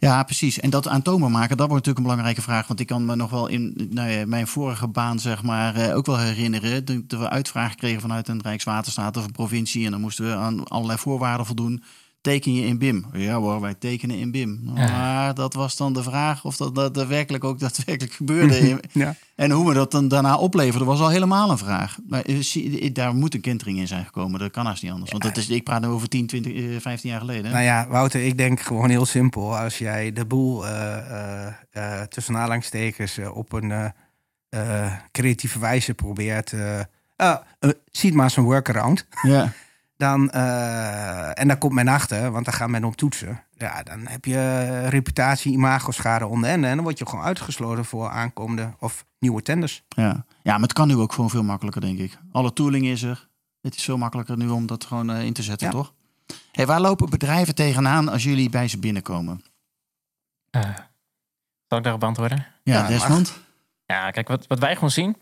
Ja, 0.00 0.22
precies. 0.22 0.60
En 0.60 0.70
dat 0.70 0.88
aantoonbaar 0.88 1.30
maken, 1.30 1.56
dat 1.56 1.68
wordt 1.68 1.86
natuurlijk 1.86 1.98
een 1.98 2.10
belangrijke 2.10 2.42
vraag. 2.42 2.66
Want 2.66 2.80
ik 2.80 2.86
kan 2.86 3.04
me 3.04 3.16
nog 3.16 3.30
wel 3.30 3.46
in 3.46 3.88
nou 3.90 4.10
ja, 4.10 4.26
mijn 4.26 4.46
vorige 4.46 4.88
baan, 4.88 5.18
zeg 5.18 5.42
maar, 5.42 5.74
eh, 5.74 5.96
ook 5.96 6.06
wel 6.06 6.18
herinneren. 6.18 6.84
Dat 6.84 7.20
we 7.20 7.28
uitvragen 7.28 7.76
kregen 7.76 8.00
vanuit 8.00 8.28
een 8.28 8.42
Rijkswaterstaat 8.42 9.16
of 9.16 9.24
een 9.24 9.32
provincie. 9.32 9.84
En 9.84 9.90
dan 9.90 10.00
moesten 10.00 10.24
we 10.24 10.34
aan 10.34 10.64
allerlei 10.64 10.98
voorwaarden 10.98 11.46
voldoen. 11.46 11.82
Teken 12.22 12.54
je 12.54 12.66
in 12.66 12.78
BIM? 12.78 13.06
Ja 13.12 13.34
hoor, 13.34 13.60
wij 13.60 13.74
tekenen 13.74 14.18
in 14.18 14.30
BIM. 14.30 14.60
Maar 14.74 15.34
dat 15.34 15.54
was 15.54 15.76
dan 15.76 15.92
de 15.92 16.02
vraag 16.02 16.44
of 16.44 16.56
dat, 16.56 16.74
dat 16.74 16.94
daadwerkelijk 16.94 17.44
ook 17.44 17.58
daadwerkelijk 17.68 18.12
gebeurde. 18.14 18.80
Ja. 18.92 19.14
En 19.34 19.50
hoe 19.50 19.68
we 19.68 19.74
dat 19.74 19.90
dan 19.90 20.08
daarna 20.08 20.36
opleverden, 20.36 20.86
was 20.86 21.00
al 21.00 21.08
helemaal 21.08 21.50
een 21.50 21.58
vraag. 21.58 21.96
Maar 22.08 22.24
daar 22.92 23.14
moet 23.14 23.34
een 23.34 23.40
kentering 23.40 23.78
in 23.78 23.86
zijn 23.86 24.04
gekomen. 24.04 24.40
Dat 24.40 24.50
kan 24.50 24.66
haast 24.66 24.82
niet 24.82 24.92
anders. 24.92 25.10
Want 25.10 25.22
dat 25.22 25.36
is, 25.36 25.48
ik 25.48 25.64
praat 25.64 25.80
nu 25.80 25.86
over 25.86 26.08
10, 26.08 26.26
20, 26.26 26.52
eh, 26.52 26.80
15 26.80 27.10
jaar 27.10 27.20
geleden. 27.20 27.44
hè? 27.44 27.50
Nou 27.50 27.64
ja, 27.64 27.86
Wouter, 27.88 28.24
ik 28.24 28.38
denk 28.38 28.60
gewoon 28.60 28.90
heel 28.90 29.06
simpel. 29.06 29.58
Als 29.58 29.78
jij 29.78 30.12
de 30.12 30.24
boel 30.24 30.66
eh, 30.66 30.96
eh, 30.98 31.54
eh, 31.70 32.06
tussen 32.06 32.34
aanhalingstekens 32.36 33.18
op 33.32 33.52
een 33.52 33.92
creatieve 35.12 35.58
wijze 35.58 35.94
probeert. 35.94 36.52
uh, 36.52 36.80
ziet 37.90 38.14
maar 38.14 38.30
zo'n 38.30 38.44
workaround. 38.44 39.06
Ja. 39.22 39.52
Dan, 40.02 40.30
eh, 40.30 41.38
en 41.40 41.48
daar 41.48 41.58
komt 41.58 41.72
men 41.72 41.88
achter, 41.88 42.30
want 42.30 42.44
dan 42.44 42.54
gaat 42.54 42.68
men 42.68 42.84
op 42.84 42.96
toetsen. 42.96 43.44
Ja, 43.56 43.82
dan 43.82 44.06
heb 44.06 44.24
je 44.24 44.68
reputatie, 44.88 45.52
imago-schade 45.52 46.26
onder 46.26 46.50
en. 46.50 46.64
En 46.64 46.74
dan 46.74 46.84
word 46.84 46.98
je 46.98 47.06
gewoon 47.06 47.24
uitgesloten 47.24 47.84
voor 47.84 48.08
aankomende 48.08 48.74
of 48.78 49.04
nieuwe 49.18 49.42
tenders. 49.42 49.82
Ja. 49.88 50.24
ja, 50.42 50.52
maar 50.52 50.60
het 50.62 50.72
kan 50.72 50.88
nu 50.88 50.96
ook 50.96 51.12
gewoon 51.12 51.30
veel 51.30 51.42
makkelijker, 51.42 51.80
denk 51.80 51.98
ik. 51.98 52.18
Alle 52.32 52.52
tooling 52.52 52.86
is 52.86 53.02
er. 53.02 53.28
Het 53.60 53.76
is 53.76 53.84
veel 53.84 53.96
makkelijker 53.98 54.36
nu 54.36 54.48
om 54.48 54.66
dat 54.66 54.84
gewoon 54.84 55.10
eh, 55.10 55.24
in 55.24 55.32
te 55.32 55.42
zetten, 55.42 55.66
Ja. 55.66 55.72
toch? 55.72 55.92
Hey, 56.52 56.66
waar 56.66 56.80
lopen 56.80 57.10
bedrijven 57.10 57.54
tegenaan 57.54 58.08
als 58.08 58.22
jullie 58.22 58.50
bij 58.50 58.68
ze 58.68 58.78
binnenkomen? 58.78 59.44
Eh, 60.50 60.62
zal 61.68 61.78
ik 61.78 61.84
daarop 61.84 62.04
antwoorden? 62.04 62.46
Ja, 62.62 62.74
Ja, 62.82 62.86
Desmond? 62.86 63.38
Ja, 63.86 64.10
kijk, 64.10 64.28
wat, 64.28 64.46
wat 64.46 64.58
wij 64.58 64.74
gewoon 64.74 64.90
zien, 64.90 65.16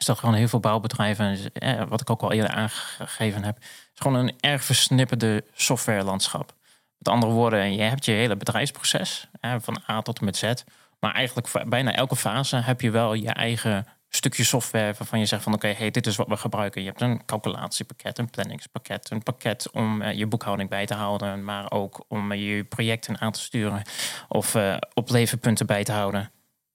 is 0.00 0.06
dat 0.06 0.18
gewoon 0.18 0.34
heel 0.34 0.48
veel 0.48 0.60
bouwbedrijven, 0.60 1.52
eh, 1.52 1.82
wat 1.88 2.00
ik 2.00 2.10
ook 2.10 2.22
al 2.22 2.32
eerder 2.32 2.50
aangegeven 2.50 3.44
heb, 3.44 3.58
is 3.60 4.00
gewoon 4.00 4.16
een 4.16 4.34
erg 4.40 4.64
versnipperde 4.64 5.44
softwarelandschap. 5.52 6.54
Met 6.98 7.08
andere 7.08 7.32
woorden, 7.32 7.74
je 7.74 7.82
hebt 7.82 8.04
je 8.04 8.12
hele 8.12 8.36
bedrijfsproces, 8.36 9.28
van 9.40 9.82
A 9.90 10.02
tot 10.02 10.18
en 10.18 10.24
met 10.24 10.36
Z. 10.36 10.52
Maar 11.00 11.14
eigenlijk 11.14 11.68
bijna 11.68 11.94
elke 11.94 12.16
fase 12.16 12.56
heb 12.56 12.80
je 12.80 12.90
wel 12.90 13.14
je 13.14 13.30
eigen 13.30 13.86
stukje 14.08 14.44
software 14.44 14.94
waarvan 14.98 15.18
je 15.18 15.26
zegt 15.26 15.42
van 15.42 15.54
oké, 15.54 15.68
hey, 15.68 15.90
dit 15.90 16.06
is 16.06 16.16
wat 16.16 16.28
we 16.28 16.36
gebruiken. 16.36 16.82
Je 16.82 16.88
hebt 16.88 17.00
een 17.00 17.24
calculatiepakket, 17.24 18.18
een 18.18 18.30
planningspakket, 18.30 19.10
een 19.10 19.22
pakket 19.22 19.70
om 19.70 20.02
eh, 20.02 20.18
je 20.18 20.26
boekhouding 20.26 20.68
bij 20.68 20.86
te 20.86 20.94
houden, 20.94 21.44
maar 21.44 21.70
ook 21.70 22.04
om 22.08 22.32
je 22.32 22.64
projecten 22.64 23.20
aan 23.20 23.32
te 23.32 23.40
sturen 23.40 23.82
of 24.28 24.54
eh 24.54 24.76
opleverpunten 24.94 25.66
bij 25.66 25.84
te 25.84 25.92
houden 25.92 26.30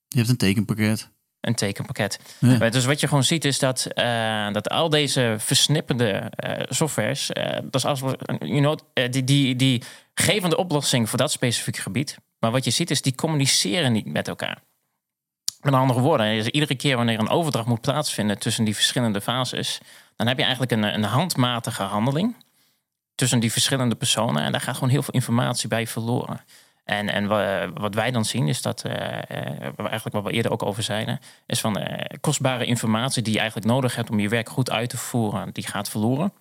Je 0.07 0.17
hebt 0.17 0.29
een 0.29 0.37
tekenpakket. 0.37 1.09
Een 1.47 1.55
tekenpakket. 1.55 2.19
Ja. 2.39 2.69
Dus 2.69 2.85
wat 2.85 2.99
je 2.99 3.07
gewoon 3.07 3.23
ziet 3.23 3.45
is 3.45 3.59
dat, 3.59 3.85
eh, 3.85 4.51
dat 4.51 4.69
al 4.69 4.89
deze 4.89 5.35
versnipperde 5.39 6.11
eh, 6.11 6.63
softwares, 6.69 7.31
eh, 7.31 7.53
dat 7.63 7.75
is 7.75 7.85
als, 7.85 7.99
you 8.39 8.59
know, 8.59 8.77
die, 9.11 9.23
die, 9.23 9.55
die 9.55 9.83
geven 10.13 10.49
de 10.49 10.57
oplossing 10.57 11.09
voor 11.09 11.17
dat 11.17 11.31
specifieke 11.31 11.81
gebied. 11.81 12.17
Maar 12.39 12.51
wat 12.51 12.65
je 12.65 12.71
ziet 12.71 12.91
is, 12.91 13.01
die 13.01 13.15
communiceren 13.15 13.91
niet 13.91 14.05
met 14.05 14.27
elkaar. 14.27 14.61
Met 15.61 15.73
andere 15.73 15.99
woorden, 15.99 16.33
is 16.33 16.47
iedere 16.47 16.75
keer 16.75 16.95
wanneer 16.95 17.19
een 17.19 17.29
overdracht 17.29 17.67
moet 17.67 17.81
plaatsvinden 17.81 18.39
tussen 18.39 18.63
die 18.63 18.75
verschillende 18.75 19.21
fases, 19.21 19.79
dan 20.15 20.27
heb 20.27 20.37
je 20.37 20.43
eigenlijk 20.43 20.71
een, 20.71 20.83
een 20.83 21.03
handmatige 21.03 21.83
handeling 21.83 22.35
tussen 23.15 23.39
die 23.39 23.51
verschillende 23.51 23.95
personen. 23.95 24.43
En 24.43 24.51
daar 24.51 24.61
gaat 24.61 24.73
gewoon 24.73 24.89
heel 24.89 25.03
veel 25.03 25.13
informatie 25.13 25.67
bij 25.67 25.87
verloren. 25.87 26.41
En, 26.85 27.09
en 27.09 27.27
wa- 27.27 27.69
wat 27.73 27.95
wij 27.95 28.11
dan 28.11 28.25
zien 28.25 28.47
is 28.47 28.61
dat, 28.61 28.83
eh, 28.83 29.29
eigenlijk 29.77 30.11
wat 30.11 30.23
we 30.23 30.31
eerder 30.31 30.51
ook 30.51 30.63
over 30.63 30.83
zeiden, 30.83 31.19
is 31.45 31.59
van 31.59 31.77
eh, 31.77 32.17
kostbare 32.21 32.65
informatie 32.65 33.21
die 33.23 33.33
je 33.33 33.39
eigenlijk 33.39 33.67
nodig 33.67 33.95
hebt 33.95 34.09
om 34.09 34.19
je 34.19 34.29
werk 34.29 34.49
goed 34.49 34.71
uit 34.71 34.89
te 34.89 34.97
voeren, 34.97 35.49
die 35.53 35.67
gaat 35.67 35.89
verloren. 35.89 36.33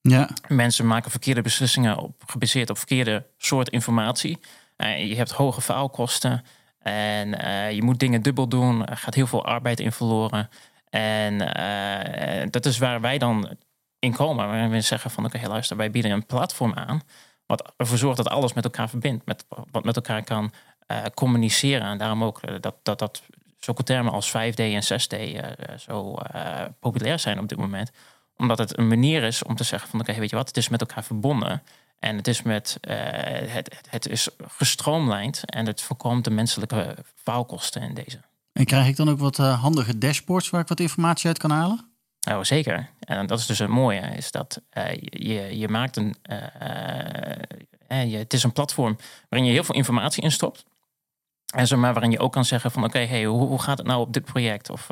Ja, 0.00 0.28
Mensen 0.48 0.86
maken 0.86 1.10
verkeerde 1.10 1.42
beslissingen 1.42 1.98
op, 1.98 2.22
gebaseerd 2.26 2.70
op 2.70 2.76
verkeerde 2.78 3.26
soort 3.38 3.68
informatie. 3.68 4.38
Je 4.78 5.14
hebt 5.16 5.30
hoge 5.30 5.60
faalkosten 5.60 6.44
en 6.78 7.28
je 7.74 7.82
moet 7.82 7.98
dingen 7.98 8.22
dubbel 8.22 8.48
doen. 8.48 8.86
Er 8.86 8.96
gaat 8.96 9.14
heel 9.14 9.26
veel 9.26 9.44
arbeid 9.44 9.80
in 9.80 9.92
verloren. 9.92 10.48
En 10.90 11.38
dat 12.50 12.66
is 12.66 12.78
waar 12.78 13.00
wij 13.00 13.18
dan 13.18 13.56
in 13.98 14.12
komen. 14.12 14.46
Waarin 14.48 14.70
we 14.70 14.80
zeggen 14.80 15.10
van 15.10 15.24
oké, 15.24 15.48
luister, 15.48 15.76
wij 15.76 15.90
bieden 15.90 16.10
een 16.10 16.26
platform 16.26 16.74
aan. 16.74 17.02
Wat 17.46 17.72
ervoor 17.76 17.98
zorgt 17.98 18.16
dat 18.16 18.28
alles 18.28 18.52
met 18.52 18.64
elkaar 18.64 18.88
verbindt. 18.88 19.26
Met, 19.26 19.44
wat 19.70 19.84
met 19.84 19.96
elkaar 19.96 20.24
kan 20.24 20.52
eh, 20.86 21.02
communiceren. 21.14 21.86
En 21.86 21.98
daarom 21.98 22.24
ook 22.24 22.42
eh, 22.42 22.54
dat, 22.60 22.74
dat, 22.82 22.98
dat 22.98 23.22
zulke 23.58 23.82
termen 23.82 24.12
als 24.12 24.28
5D 24.28 24.54
en 24.54 24.82
6D 24.82 25.16
eh, 25.16 25.76
zo 25.78 26.16
populair 26.80 27.18
zijn 27.18 27.38
op 27.38 27.48
dit 27.48 27.58
moment 27.58 27.90
omdat 28.38 28.58
het 28.58 28.78
een 28.78 28.88
manier 28.88 29.22
is 29.22 29.42
om 29.42 29.56
te 29.56 29.64
zeggen 29.64 29.90
van 29.90 30.00
oké, 30.00 30.14
weet 30.14 30.30
je 30.30 30.36
wat, 30.36 30.48
het 30.48 30.56
is 30.56 30.68
met 30.68 30.80
elkaar 30.80 31.04
verbonden. 31.04 31.62
En 31.98 32.16
het 32.16 32.28
is 32.28 32.42
met 32.42 32.78
het, 32.82 33.80
het, 33.88 34.08
is 34.08 34.28
gestroomlijnd 34.46 35.42
en 35.44 35.66
het 35.66 35.82
voorkomt 35.82 36.24
de 36.24 36.30
menselijke 36.30 36.96
faalkosten 37.14 37.82
in 37.82 37.94
deze. 37.94 38.20
en 38.52 38.64
krijg 38.64 38.88
ik 38.88 38.96
dan 38.96 39.10
ook 39.10 39.18
wat 39.18 39.36
handige 39.36 39.98
dashboards 39.98 40.50
waar 40.50 40.60
ik 40.60 40.68
wat 40.68 40.80
informatie 40.80 41.26
uit 41.28 41.38
kan 41.38 41.50
halen? 41.50 41.95
Nou, 42.26 42.44
zeker. 42.44 42.90
En 43.00 43.26
dat 43.26 43.38
is 43.38 43.46
dus 43.46 43.58
het 43.58 43.68
mooie, 43.68 44.00
is 44.00 44.30
dat 44.30 44.60
eh, 44.70 44.94
je, 45.00 45.58
je 45.58 45.68
maakt 45.68 45.96
een. 45.96 46.14
eh, 46.22 46.42
eh, 47.86 48.10
je, 48.10 48.16
het 48.16 48.32
is 48.32 48.42
een 48.42 48.52
platform 48.52 48.96
waarin 49.28 49.48
je 49.48 49.54
heel 49.54 49.64
veel 49.64 49.74
informatie 49.74 50.22
instopt. 50.22 50.64
En 51.54 51.66
zeg 51.66 51.78
maar, 51.78 51.92
waarin 51.92 52.10
je 52.10 52.18
ook 52.18 52.32
kan 52.32 52.44
zeggen 52.44 52.70
van 52.70 52.84
oké, 52.84 52.98
hey, 52.98 53.24
hoe, 53.24 53.62
gaat 53.62 53.78
het 53.78 53.86
nou 53.86 54.00
op 54.00 54.12
dit 54.12 54.24
project? 54.24 54.70
Of 54.70 54.86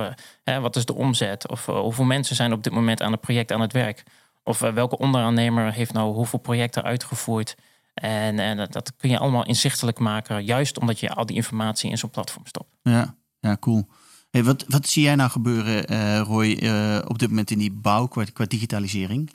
wat 0.45 0.77
is 0.77 0.85
de 0.85 0.95
omzet? 0.95 1.49
Of 1.49 1.67
hoeveel 1.67 2.05
mensen 2.05 2.37
zijn 2.37 2.53
op 2.53 2.63
dit 2.63 2.73
moment 2.73 3.03
aan 3.03 3.13
het 3.13 3.21
project 3.21 3.53
aan 3.53 3.61
het 3.61 3.73
werk? 3.73 4.03
Of 4.43 4.59
welke 4.59 4.99
onderaannemer 4.99 5.73
heeft 5.73 5.93
nou 5.93 6.15
hoeveel 6.15 6.39
projecten 6.39 6.83
uitgevoerd? 6.83 7.57
En, 7.95 8.39
en 8.39 8.57
dat 8.71 8.93
kun 8.97 9.11
je 9.11 9.19
allemaal 9.19 9.45
inzichtelijk 9.45 9.99
maken, 9.99 10.45
juist 10.45 10.79
omdat 10.79 11.01
je 11.01 11.11
al 11.11 11.27
die 11.27 11.37
informatie 11.37 11.91
in 11.91 11.99
zo'n 11.99 12.11
platform 12.11 12.47
stopt. 12.47 12.77
Ja, 12.83 13.15
ja 13.41 13.57
cool. 13.57 13.87
Hey, 14.35 14.45
wat, 14.45 14.65
wat 14.69 14.87
zie 14.89 15.03
jij 15.03 15.15
nou 15.15 15.31
gebeuren, 15.31 15.87
eh, 15.87 16.21
Roy, 16.21 16.53
eh, 16.53 16.99
op 17.09 17.19
dit 17.19 17.29
moment 17.29 17.51
in 17.51 17.59
die 17.59 17.73
bouw 17.73 18.07
qua, 18.07 18.25
qua 18.33 18.45
digitalisering? 18.45 19.31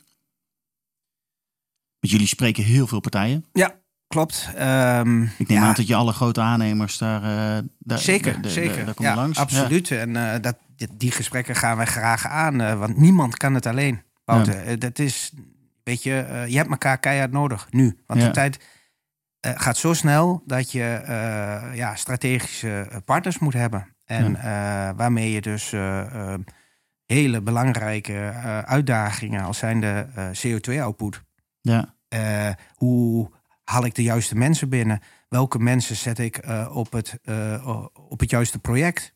Want 2.00 2.12
jullie 2.12 2.26
spreken 2.26 2.64
heel 2.64 2.86
veel 2.86 3.00
partijen. 3.00 3.44
Ja, 3.52 3.74
klopt. 4.06 4.50
Ehm, 4.56 5.22
Ik 5.22 5.48
neem 5.48 5.58
ja, 5.58 5.66
aan 5.66 5.74
dat 5.74 5.86
je 5.86 5.94
alle 5.94 6.12
grote 6.12 6.40
aannemers 6.40 6.98
daar, 6.98 7.22
eh, 7.22 7.64
daar 7.78 7.98
Zeker, 7.98 8.32
daar- 8.32 8.42
daar- 8.42 8.50
zeker. 8.50 8.84
daar 8.84 8.94
kom 8.94 9.04
ja, 9.04 9.14
langs. 9.14 9.38
absoluut. 9.38 9.90
En 9.90 10.40
dat, 10.42 10.56
die, 10.96 11.10
gesprekken 11.10 11.54
gaan 11.56 11.76
wij 11.76 11.86
graag 11.86 12.26
aan, 12.26 12.78
want 12.78 12.96
niemand 12.96 13.36
kan 13.36 13.54
het 13.54 13.66
alleen. 13.66 14.02
Wouter, 14.24 14.78
dat 14.78 14.98
is, 14.98 15.32
weet 15.84 16.02
je, 16.02 16.44
je 16.48 16.56
hebt 16.56 16.70
elkaar 16.70 16.98
keihard 16.98 17.32
nodig 17.32 17.66
nu. 17.70 17.98
Want 18.06 18.20
de 18.20 18.30
tijd 18.30 18.64
gaat 19.40 19.76
zo 19.76 19.92
snel 19.94 20.42
dat 20.46 20.72
je 20.72 21.02
ja, 21.74 21.94
strategische 21.94 23.02
partners 23.04 23.38
moet 23.38 23.52
hebben. 23.52 23.94
En 24.10 24.36
eh, 24.36 24.42
waarmee 24.96 25.30
je 25.30 25.40
dus 25.40 25.72
eh, 25.72 26.00
eh, 26.00 26.40
hele 27.06 27.40
belangrijke 27.40 28.14
uitdagingen 28.66 29.42
als 29.42 29.58
zijn 29.58 29.80
de 29.80 30.06
eh, 30.14 30.28
CO2-output. 30.46 31.22
Ja, 31.60 31.94
hoe 32.74 33.30
haal 33.64 33.84
ik 33.84 33.94
de 33.94 34.02
juiste 34.02 34.36
mensen 34.36 34.68
binnen? 34.68 35.00
Welke 35.28 35.58
mensen 35.58 35.96
zet 35.96 36.18
ik 36.18 36.42
op, 36.72 36.92
het, 36.92 37.18
op 38.08 38.20
het 38.20 38.30
juiste 38.30 38.58
project? 38.58 39.14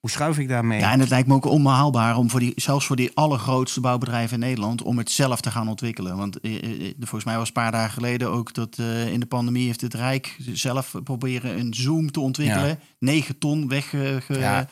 Hoe 0.00 0.10
schuif 0.10 0.38
ik 0.38 0.48
daarmee? 0.48 0.78
ja, 0.78 0.92
en 0.92 1.00
het 1.00 1.08
lijkt 1.08 1.28
me 1.28 1.34
ook 1.34 1.44
onbehaalbaar 1.44 2.16
om 2.16 2.30
voor 2.30 2.40
die, 2.40 2.52
zelfs 2.56 2.86
voor 2.86 2.96
die 2.96 3.10
allergrootste 3.14 3.80
bouwbedrijven 3.80 4.34
in 4.34 4.48
Nederland, 4.48 4.82
om 4.82 4.98
het 4.98 5.10
zelf 5.10 5.40
te 5.40 5.50
gaan 5.50 5.68
ontwikkelen. 5.68 6.16
Want 6.16 6.40
eh, 6.40 6.54
eh, 6.88 6.94
volgens 6.98 7.24
mij 7.24 7.36
was 7.36 7.46
een 7.46 7.52
paar 7.52 7.72
dagen 7.72 7.92
geleden 7.92 8.30
ook 8.30 8.54
dat 8.54 8.78
eh, 8.78 9.12
in 9.12 9.20
de 9.20 9.26
pandemie 9.26 9.66
heeft 9.66 9.80
het 9.80 9.94
Rijk 9.94 10.36
zelf 10.52 10.94
proberen 11.04 11.58
een 11.58 11.74
Zoom 11.74 12.10
te 12.10 12.20
ontwikkelen. 12.20 12.68
Ja. 12.68 12.76
9 12.98 13.38
ton 13.38 13.68
weg 13.68 13.94
eh, 13.94 14.00
ge- 14.16 14.38
ja, 14.38 14.68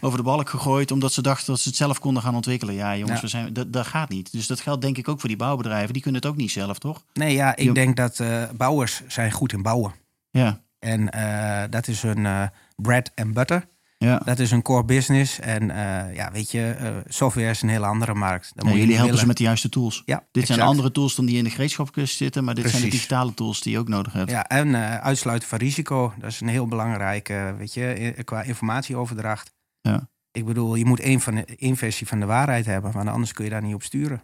over 0.00 0.18
de 0.18 0.24
balk 0.24 0.48
gegooid, 0.48 0.90
omdat 0.90 1.12
ze 1.12 1.22
dachten 1.22 1.46
dat 1.46 1.60
ze 1.60 1.68
het 1.68 1.76
zelf 1.78 1.98
konden 1.98 2.22
gaan 2.22 2.34
ontwikkelen. 2.34 2.74
Ja, 2.74 2.96
jongens, 2.96 3.14
Ja. 3.16 3.20
We 3.20 3.28
zijn, 3.28 3.52
dat, 3.52 3.72
dat 3.72 3.86
gaat 3.86 4.08
niet. 4.08 4.32
Dus 4.32 4.46
dat 4.46 4.60
geldt 4.60 4.82
denk 4.82 4.98
ik 4.98 5.08
ook 5.08 5.20
voor 5.20 5.28
die 5.28 5.38
bouwbedrijven. 5.38 5.92
Die 5.92 6.02
kunnen 6.02 6.20
het 6.20 6.30
ook 6.30 6.36
niet 6.36 6.50
zelf, 6.50 6.78
toch? 6.78 7.04
Nee, 7.12 7.34
ja, 7.34 7.56
ik 7.56 7.74
denk 7.74 7.96
dat 7.96 8.20
eh, 8.20 8.42
bouwers 8.56 9.02
zijn 9.08 9.32
goed 9.32 9.52
in 9.52 9.62
bouwen. 9.62 9.92
Ja, 10.30 10.60
En 10.78 11.10
eh, 11.10 11.70
dat 11.70 11.88
is 11.88 12.02
hun 12.02 12.26
eh, 12.26 12.42
bread 12.76 13.10
and 13.14 13.32
butter. 13.34 13.68
Ja. 14.04 14.18
Dat 14.24 14.38
is 14.38 14.50
hun 14.50 14.62
core 14.62 14.84
business. 14.84 15.40
En 15.40 15.70
eh, 15.70 16.14
ja, 16.14 16.32
weet 16.32 16.50
je, 16.50 16.70
eh, 16.70 16.96
software 17.08 17.50
is 17.50 17.62
een 17.62 17.68
hele 17.68 17.86
andere 17.86 18.14
markt. 18.14 18.52
Dan 18.54 18.64
Ja, 18.66 18.70
moet 18.70 18.80
jullie 18.80 18.96
helpen 18.96 19.18
ze 19.18 19.26
met 19.26 19.36
de 19.36 19.42
juiste 19.42 19.68
tools. 19.68 20.02
Ja, 20.04 20.26
Dit 20.30 20.46
zijn 20.46 20.60
andere 20.60 20.90
tools 20.90 21.14
dan 21.14 21.26
die 21.26 21.36
in 21.36 21.44
de 21.44 21.50
gereedschapskist 21.50 22.16
zitten, 22.16 22.44
maar 22.44 22.54
dit 22.54 22.70
zijn 22.70 22.82
de 22.82 22.88
digitale 22.88 23.34
tools 23.34 23.60
die 23.60 23.72
je 23.72 23.78
ook 23.78 23.88
nodig 23.88 24.12
hebt. 24.12 24.30
Ja, 24.30 24.46
en 24.48 24.74
eh, 24.74 24.96
uitsluiten 24.96 25.48
van 25.48 25.58
risico. 25.58 26.12
Dat 26.18 26.30
is 26.30 26.40
een 26.40 26.48
heel 26.48 26.66
belangrijk, 26.66 27.28
eh, 27.28 27.56
weet 27.56 27.74
je, 27.74 28.14
qua 28.24 28.42
informatieoverdracht. 28.42 29.52
Ja. 29.80 30.08
Ik 30.32 30.44
bedoel, 30.44 30.74
je 30.74 30.84
moet 30.84 31.00
één, 31.00 31.20
van 31.20 31.34
de, 31.34 31.44
één 31.44 31.76
versie 31.76 32.06
van 32.06 32.20
de 32.20 32.26
waarheid 32.26 32.66
hebben, 32.66 32.92
want 32.92 33.08
anders 33.08 33.32
kun 33.32 33.44
je 33.44 33.50
daar 33.50 33.62
niet 33.62 33.74
op 33.74 33.82
sturen. 33.82 34.22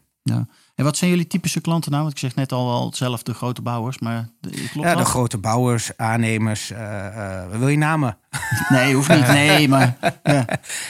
En 0.74 0.84
wat 0.84 0.96
zijn 0.96 1.10
jullie 1.10 1.26
typische 1.26 1.60
klanten 1.60 1.90
nou? 1.90 2.02
Want 2.02 2.14
ik 2.14 2.20
zeg 2.20 2.34
net 2.34 2.52
al 2.52 2.66
wel 2.66 2.92
zelf 2.94 3.22
de 3.22 3.34
grote 3.34 3.62
bouwers, 3.62 3.98
maar 3.98 4.28
klopt 4.40 4.88
ja, 4.88 4.90
de 4.90 4.98
dat? 4.98 5.06
grote 5.06 5.38
bouwers, 5.38 5.96
aannemers. 5.96 6.70
eh, 6.70 7.46
wil 7.50 7.68
je 7.68 7.76
namen? 7.78 8.18
Nee, 8.68 8.94
hoeft 8.94 9.08
niet. 9.08 9.26
Nee, 9.26 9.68
maar 9.74 9.96
ja. 10.22 10.44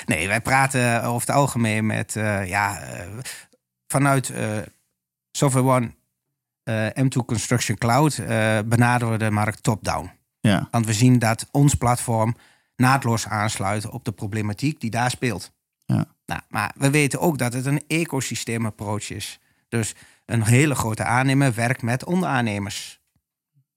Nee, 0.06 0.28
wij 0.28 0.40
praten 0.40 1.02
over 1.02 1.26
het 1.26 1.36
algemeen 1.36 1.86
met, 1.86 2.16
eh, 2.16 2.48
ja, 2.48 2.78
vanuit 3.86 4.32
Software 5.32 5.66
One, 5.66 5.94
eh, 6.62 7.04
M2 7.04 7.24
Construction 7.26 7.78
Cloud, 7.78 8.16
benaderen 8.68 9.12
we 9.12 9.18
de 9.18 9.30
markt 9.30 9.62
top-down. 9.62 10.10
ja. 10.40 10.68
Want 10.70 10.86
we 10.86 10.92
zien 10.92 11.18
dat 11.18 11.48
ons 11.50 11.74
platform 11.74 12.36
naadloos 12.76 13.26
aansluit 13.26 13.88
op 13.88 14.04
de 14.04 14.12
problematiek 14.12 14.80
die 14.80 14.90
daar 14.90 15.10
speelt. 15.10 15.52
Ja. 15.84 16.06
Nou, 16.26 16.40
maar 16.48 16.72
we 16.76 16.90
weten 16.90 17.20
ook 17.20 17.38
dat 17.38 17.52
het 17.52 17.66
een 17.66 17.82
ecosysteem 17.86 18.66
approach 18.66 19.10
is. 19.10 19.38
Dus 19.68 19.94
een 20.26 20.42
hele 20.42 20.74
grote 20.74 21.04
aannemer 21.04 21.54
werkt 21.54 21.82
met 21.82 22.04
onderaannemers. 22.04 23.00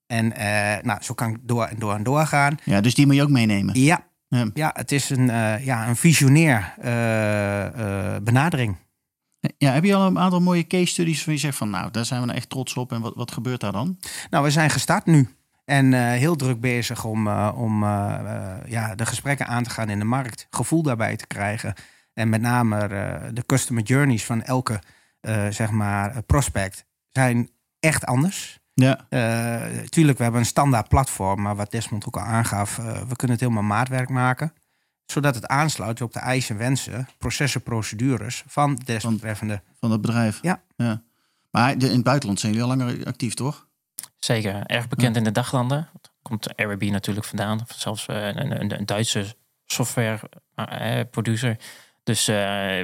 En 0.08 0.34
eh, 0.34 0.84
nou, 0.84 1.04
zo 1.04 1.14
kan 1.14 1.30
ik 1.30 1.38
door 1.42 1.66
en 1.66 1.80
door 1.80 1.94
en 1.94 2.04
door 2.04 2.26
gaan. 2.26 2.58
ja, 2.64 2.82
dus 2.82 2.94
die 2.94 3.06
moet 3.06 3.16
je 3.16 3.22
ook 3.22 3.30
meenemen. 3.30 3.80
Ja, 3.82 4.08
Ja. 4.28 4.50
ja 4.54 4.72
het 4.74 4.92
is 4.92 5.10
een, 5.10 5.30
eh, 5.30 5.66
ja, 5.66 5.88
een 5.88 5.96
visionair 5.96 6.74
eh, 6.82 8.16
benadering. 8.24 8.78
Ja, 9.58 9.72
heb 9.72 9.84
je 9.84 9.96
al 9.96 10.08
een 10.08 10.20
aantal 10.20 10.42
mooie 10.42 10.68
case 10.68 10.86
studies 10.86 11.26
waar 11.26 11.34
je 11.34 11.40
zegt 11.40 11.58
van 11.58 11.70
nou, 11.70 11.92
daar 11.92 12.06
zijn 12.06 12.20
we 12.20 12.26
nou 12.26 12.38
echt 12.38 12.50
trots 12.50 12.74
op 12.74 12.92
en 12.92 13.02
wat, 13.02 13.16
wat 13.16 13.32
gebeurt 13.32 13.60
daar 13.60 13.72
dan? 13.72 14.00
Nou, 14.30 14.44
we 14.44 14.52
zijn 14.52 14.70
gestart 14.70 15.06
nu. 15.06 15.30
En 15.66 15.94
heel 16.12 16.36
druk 16.36 16.60
bezig 16.60 17.06
om, 17.06 17.28
om 17.48 17.84
ja, 18.66 18.96
de 18.96 19.06
gesprekken 19.06 19.48
aan 19.48 19.64
te 19.64 19.70
gaan 19.70 19.90
in 19.90 20.00
de 20.00 20.06
markt. 20.06 20.48
Gevoel 20.50 20.84
daarbij 20.84 21.16
te 21.16 21.28
krijgen. 21.28 21.74
En 22.20 22.30
met 22.30 22.42
name 22.42 22.78
eh, 22.78 23.24
de 23.34 23.46
customer 23.46 23.84
journeys 23.84 24.26
van 24.26 24.44
elke 24.44 24.82
eh, 25.20 25.48
zeg 25.50 25.70
maar, 25.72 26.12
eh, 26.12 26.18
prospect 26.26 26.86
zijn 27.12 27.50
echt 27.80 28.06
anders. 28.06 28.60
Ja, 28.74 29.06
Eh, 29.10 29.78
tuurlijk, 29.90 30.18
we 30.18 30.24
hebben 30.24 30.42
een 30.42 30.48
standaard 30.48 30.88
platform. 30.90 31.42
Maar 31.42 31.56
wat 31.56 31.72
Desmond 31.72 32.06
ook 32.08 32.18
al 32.18 32.24
aangaf, 32.24 32.76
we 32.76 33.16
kunnen 33.16 33.38
het 33.38 33.40
helemaal 33.40 33.64
maatwerk 33.64 34.10
maken. 34.10 34.54
Zodat 35.06 35.36
het 35.36 35.48
aansluit 35.48 36.02
op 36.02 36.14
de 36.14 36.20
eisen, 36.20 36.58
wensen, 36.58 37.08
processen, 37.18 37.64
procedures 37.64 38.44
van 38.48 38.76
de 38.76 38.84
desbetreffende. 38.84 39.62
van 39.80 39.92
het 39.92 40.02
bedrijf. 40.02 40.40
Ja. 40.42 40.62
ja. 40.76 41.02
Maar 41.52 41.78
de- 41.78 41.88
in 41.90 41.94
het 41.96 42.04
buitenland 42.04 42.40
zijn 42.40 42.54
jullie 42.54 42.68
al 42.70 42.78
langer 42.78 43.06
actief, 43.06 43.34
toch? 43.34 43.68
Zeker, 44.18 44.66
erg 44.66 44.88
bekend 44.88 45.16
in 45.16 45.24
de 45.24 45.32
daglanden. 45.32 45.90
Komt 46.22 46.56
Airbnb 46.56 46.92
natuurlijk 46.92 47.26
vandaan. 47.26 47.62
Of 47.62 47.72
zelfs 47.76 48.06
een, 48.08 48.62
een, 48.62 48.80
een 48.80 48.86
Duitse 48.86 49.36
software 49.66 50.20
producer. 51.12 51.58
Dus 52.04 52.28
eh, 52.28 52.36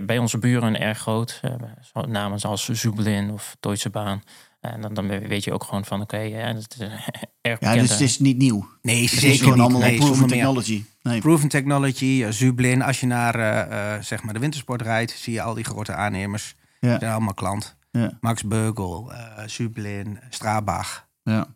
bij 0.06 0.18
onze 0.18 0.38
buren 0.38 0.80
erg 0.80 0.98
groot. 0.98 1.40
Eh, 1.42 1.52
zo 1.94 2.02
namen 2.02 2.40
zoals 2.40 2.66
Zublin 2.66 3.32
of 3.32 3.56
Deutsche 3.60 3.90
Bahn. 3.90 4.22
En 4.60 4.82
dan, 4.82 4.94
dan 4.94 5.08
weet 5.08 5.44
je 5.44 5.54
ook 5.54 5.64
gewoon 5.64 5.86
van 5.86 6.02
oké, 6.02 6.18
ja, 6.18 6.54
dat 6.54 6.76
is 6.78 6.88
eh, 6.88 6.92
erg 7.42 7.60
Ja, 7.60 7.74
dus 7.74 7.90
het 7.90 8.02
is 8.02 8.20
niet 8.20 8.38
nieuw. 8.38 8.70
Nee, 8.82 9.04
Het 9.04 9.12
is 9.12 9.20
zeker 9.20 9.38
gewoon 9.38 9.54
niet. 9.54 9.62
allemaal 9.62 9.82
Nee, 9.82 9.98
proven 9.98 10.28
technology. 10.28 10.84
Nee. 11.02 11.20
Proven 11.20 11.50
Technology, 11.50 12.24
eh, 12.24 12.32
Zublin. 12.32 12.82
Als 12.82 13.00
je 13.00 13.06
naar 13.06 13.36
eh, 13.36 13.94
eh, 13.96 14.02
zeg 14.04 14.24
maar 14.24 14.34
de 14.34 14.40
wintersport 14.40 14.82
rijdt, 14.82 15.12
zie 15.12 15.34
je 15.34 15.42
al 15.42 15.54
die 15.54 15.64
grote 15.64 15.94
aannemers. 15.94 16.56
Ja. 16.80 16.90
Die 16.90 17.00
zijn 17.00 17.12
allemaal 17.12 17.34
klant. 17.34 17.76
Ja. 17.92 18.18
Max 18.20 18.44
Beugel, 18.44 19.14
eh 19.14 19.48
Zublin, 19.48 20.20
Strabag. 20.30 21.08
Ja. 21.24 21.48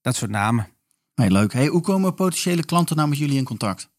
Dat 0.00 0.16
soort 0.16 0.30
namen. 0.30 0.68
Hey, 1.14 1.30
leuk. 1.30 1.52
Hey, 1.52 1.66
hoe 1.66 1.80
komen 1.80 2.14
potentiële 2.14 2.64
klanten 2.64 2.96
nou 2.96 3.08
met 3.08 3.18
jullie 3.18 3.36
in 3.36 3.44
contact? 3.44 3.90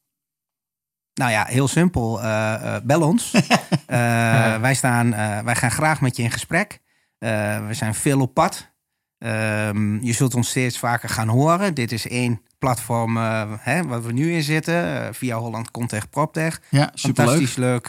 Nou 1.15 1.31
ja, 1.31 1.45
heel 1.45 1.67
simpel. 1.67 2.21
eh, 2.21 2.75
eh, 2.75 2.83
bel 2.83 3.01
ons. 3.01 3.31
Eh, 3.85 4.59
wij, 4.59 4.73
staan, 4.73 5.09
wij 5.45 5.55
gaan 5.55 5.71
graag 5.71 6.01
met 6.01 6.17
je 6.17 6.23
in 6.23 6.31
gesprek. 6.31 6.79
We 7.19 7.69
zijn 7.71 7.95
veel 7.95 8.21
op 8.21 8.33
pad. 8.33 8.71
Ehm, 9.17 10.03
je 10.03 10.13
zult 10.13 10.35
ons 10.35 10.49
steeds 10.49 10.79
vaker 10.79 11.09
gaan 11.09 11.27
horen. 11.27 11.73
Dit 11.73 11.91
is 11.91 12.07
één 12.07 12.41
platform 12.59 13.17
uh, 13.17 13.51
hè, 13.59 13.83
waar 13.83 14.03
we 14.03 14.13
nu 14.13 14.33
in 14.33 14.43
zitten. 14.43 14.85
Uh, 14.85 15.07
via 15.11 15.37
Holland 15.37 15.71
Contech 15.71 16.09
PropTech. 16.09 16.61
Ja. 16.69 16.91
Fantastisch 16.95 17.55
leuk 17.55 17.87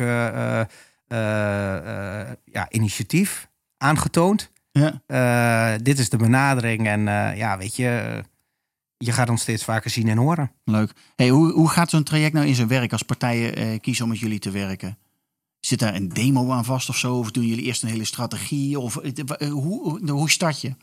ja, 2.45 2.67
initiatief 2.69 3.49
aangetoond. 3.79 4.51
Ja. 4.71 5.79
dit 5.79 5.99
is 5.99 6.09
de 6.09 6.17
benadering. 6.17 6.87
En 6.87 7.01
ja, 7.37 7.59
weet 7.59 7.77
je, 7.77 8.23
je 8.99 9.13
gaat 9.13 9.29
ons 9.29 9.43
steeds 9.43 9.65
vaker 9.65 9.91
zien 9.91 10.09
en 10.09 10.17
horen. 10.17 10.53
Leuk. 10.65 10.93
Hey, 11.17 11.29
hoe, 11.29 11.53
hoe 11.53 11.69
gaat 11.69 11.91
zo'n 11.91 12.03
traject 12.03 12.33
nou 12.33 12.47
in 12.47 12.55
zijn 12.55 12.69
werk 12.69 12.93
als 12.93 13.03
partijen 13.03 13.81
kiezen 13.81 14.05
om 14.05 14.11
met 14.11 14.19
jullie 14.19 14.39
te 14.39 14.51
werken? 14.51 14.99
Zit 15.61 15.79
daar 15.79 15.95
een 15.95 16.09
demo 16.09 16.51
aan 16.51 16.65
vast 16.65 16.89
of 16.89 16.97
zo? 16.97 17.19
Of 17.19 17.31
doen 17.31 17.47
jullie 17.47 17.65
eerst 17.65 17.83
een 17.83 17.89
hele 17.89 18.05
strategie? 18.05 18.79
Of 18.79 18.95
hoe, 19.51 20.11
hoe 20.11 20.31
start 20.31 20.61
je? 20.61 20.69
Ja, 20.69 20.77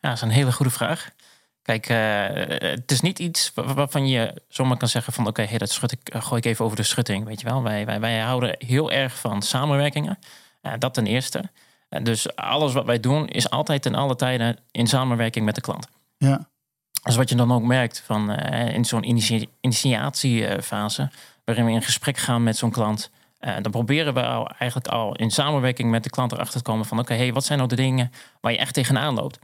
dat 0.00 0.12
is 0.12 0.20
een 0.20 0.30
hele 0.30 0.52
goede 0.52 0.72
vraag. 0.72 1.10
Kijk, 1.62 1.88
uh, 1.88 2.68
het 2.70 2.90
is 2.90 3.00
niet 3.00 3.18
iets 3.18 3.52
waarvan 3.54 4.08
je 4.08 4.42
zomaar 4.48 4.76
kan 4.76 4.88
zeggen 4.88 5.12
van... 5.12 5.26
oké, 5.26 5.42
hey, 5.42 5.58
dat 5.58 5.70
schud 5.70 5.92
ik, 5.92 6.14
gooi 6.18 6.40
ik 6.40 6.46
even 6.46 6.64
over 6.64 6.76
de 6.76 6.82
schutting, 6.82 7.24
weet 7.24 7.40
je 7.40 7.46
wel. 7.46 7.62
Wij, 7.62 7.86
wij, 7.86 8.00
wij 8.00 8.18
houden 8.18 8.54
heel 8.58 8.90
erg 8.90 9.18
van 9.18 9.42
samenwerkingen. 9.42 10.18
Uh, 10.62 10.72
dat 10.78 10.94
ten 10.94 11.06
eerste. 11.06 11.50
Uh, 11.90 12.04
dus 12.04 12.36
alles 12.36 12.72
wat 12.72 12.84
wij 12.84 13.00
doen 13.00 13.28
is 13.28 13.50
altijd 13.50 13.82
ten 13.82 13.94
alle 13.94 14.16
tijden 14.16 14.58
in 14.70 14.86
samenwerking 14.86 15.44
met 15.44 15.54
de 15.54 15.60
klant. 15.60 15.88
Ja. 16.16 16.48
Dus 17.02 17.16
wat 17.16 17.28
je 17.28 17.34
dan 17.34 17.52
ook 17.52 17.62
merkt 17.62 18.02
van, 18.06 18.30
in 18.50 18.84
zo'n 18.84 19.02
initia 19.02 19.46
initiatiefase... 19.60 21.10
waarin 21.44 21.64
we 21.64 21.70
in 21.70 21.82
gesprek 21.82 22.16
gaan 22.16 22.42
met 22.42 22.56
zo'n 22.56 22.70
klant... 22.70 23.10
dan 23.38 23.70
proberen 23.70 24.14
we 24.14 24.26
al, 24.26 24.48
eigenlijk 24.48 24.92
al 24.92 25.16
in 25.16 25.30
samenwerking 25.30 25.90
met 25.90 26.02
de 26.02 26.10
klant 26.10 26.32
erachter 26.32 26.62
te 26.62 26.70
komen 26.70 26.86
van... 26.86 26.98
oké, 26.98 27.14
hey, 27.14 27.32
wat 27.32 27.44
zijn 27.44 27.58
nou 27.58 27.70
de 27.70 27.76
dingen 27.76 28.12
waar 28.40 28.52
je 28.52 28.58
echt 28.58 28.74
tegenaan 28.74 29.14
loopt? 29.14 29.38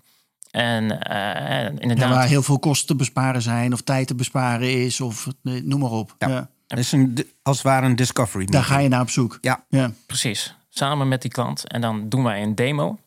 En 0.56 0.84
uh, 0.84 1.80
inderdaad. 1.80 2.10
waar 2.10 2.26
heel 2.26 2.42
veel 2.42 2.58
kosten 2.58 2.86
te 2.86 2.96
besparen 2.96 3.42
zijn, 3.42 3.72
of 3.72 3.80
tijd 3.80 4.06
te 4.06 4.14
besparen 4.14 4.84
is, 4.84 5.00
of 5.00 5.26
noem 5.42 5.80
maar 5.80 5.90
op. 5.90 6.14
Ja. 6.18 6.28
ja. 6.28 6.48
Het 6.66 6.78
is 6.78 6.92
een, 6.92 7.28
als 7.42 7.56
het 7.56 7.66
ware 7.66 7.86
een 7.86 7.96
discovery. 7.96 8.44
Daar 8.44 8.64
ga 8.64 8.78
je 8.78 8.88
naar 8.88 9.00
op 9.00 9.10
zoek. 9.10 9.38
Ja. 9.40 9.64
ja, 9.68 9.92
precies. 10.06 10.54
Samen 10.68 11.08
met 11.08 11.22
die 11.22 11.30
klant. 11.30 11.68
En 11.68 11.80
dan 11.80 12.08
doen 12.08 12.22
wij 12.22 12.42
een 12.42 12.54
demo. 12.54 12.98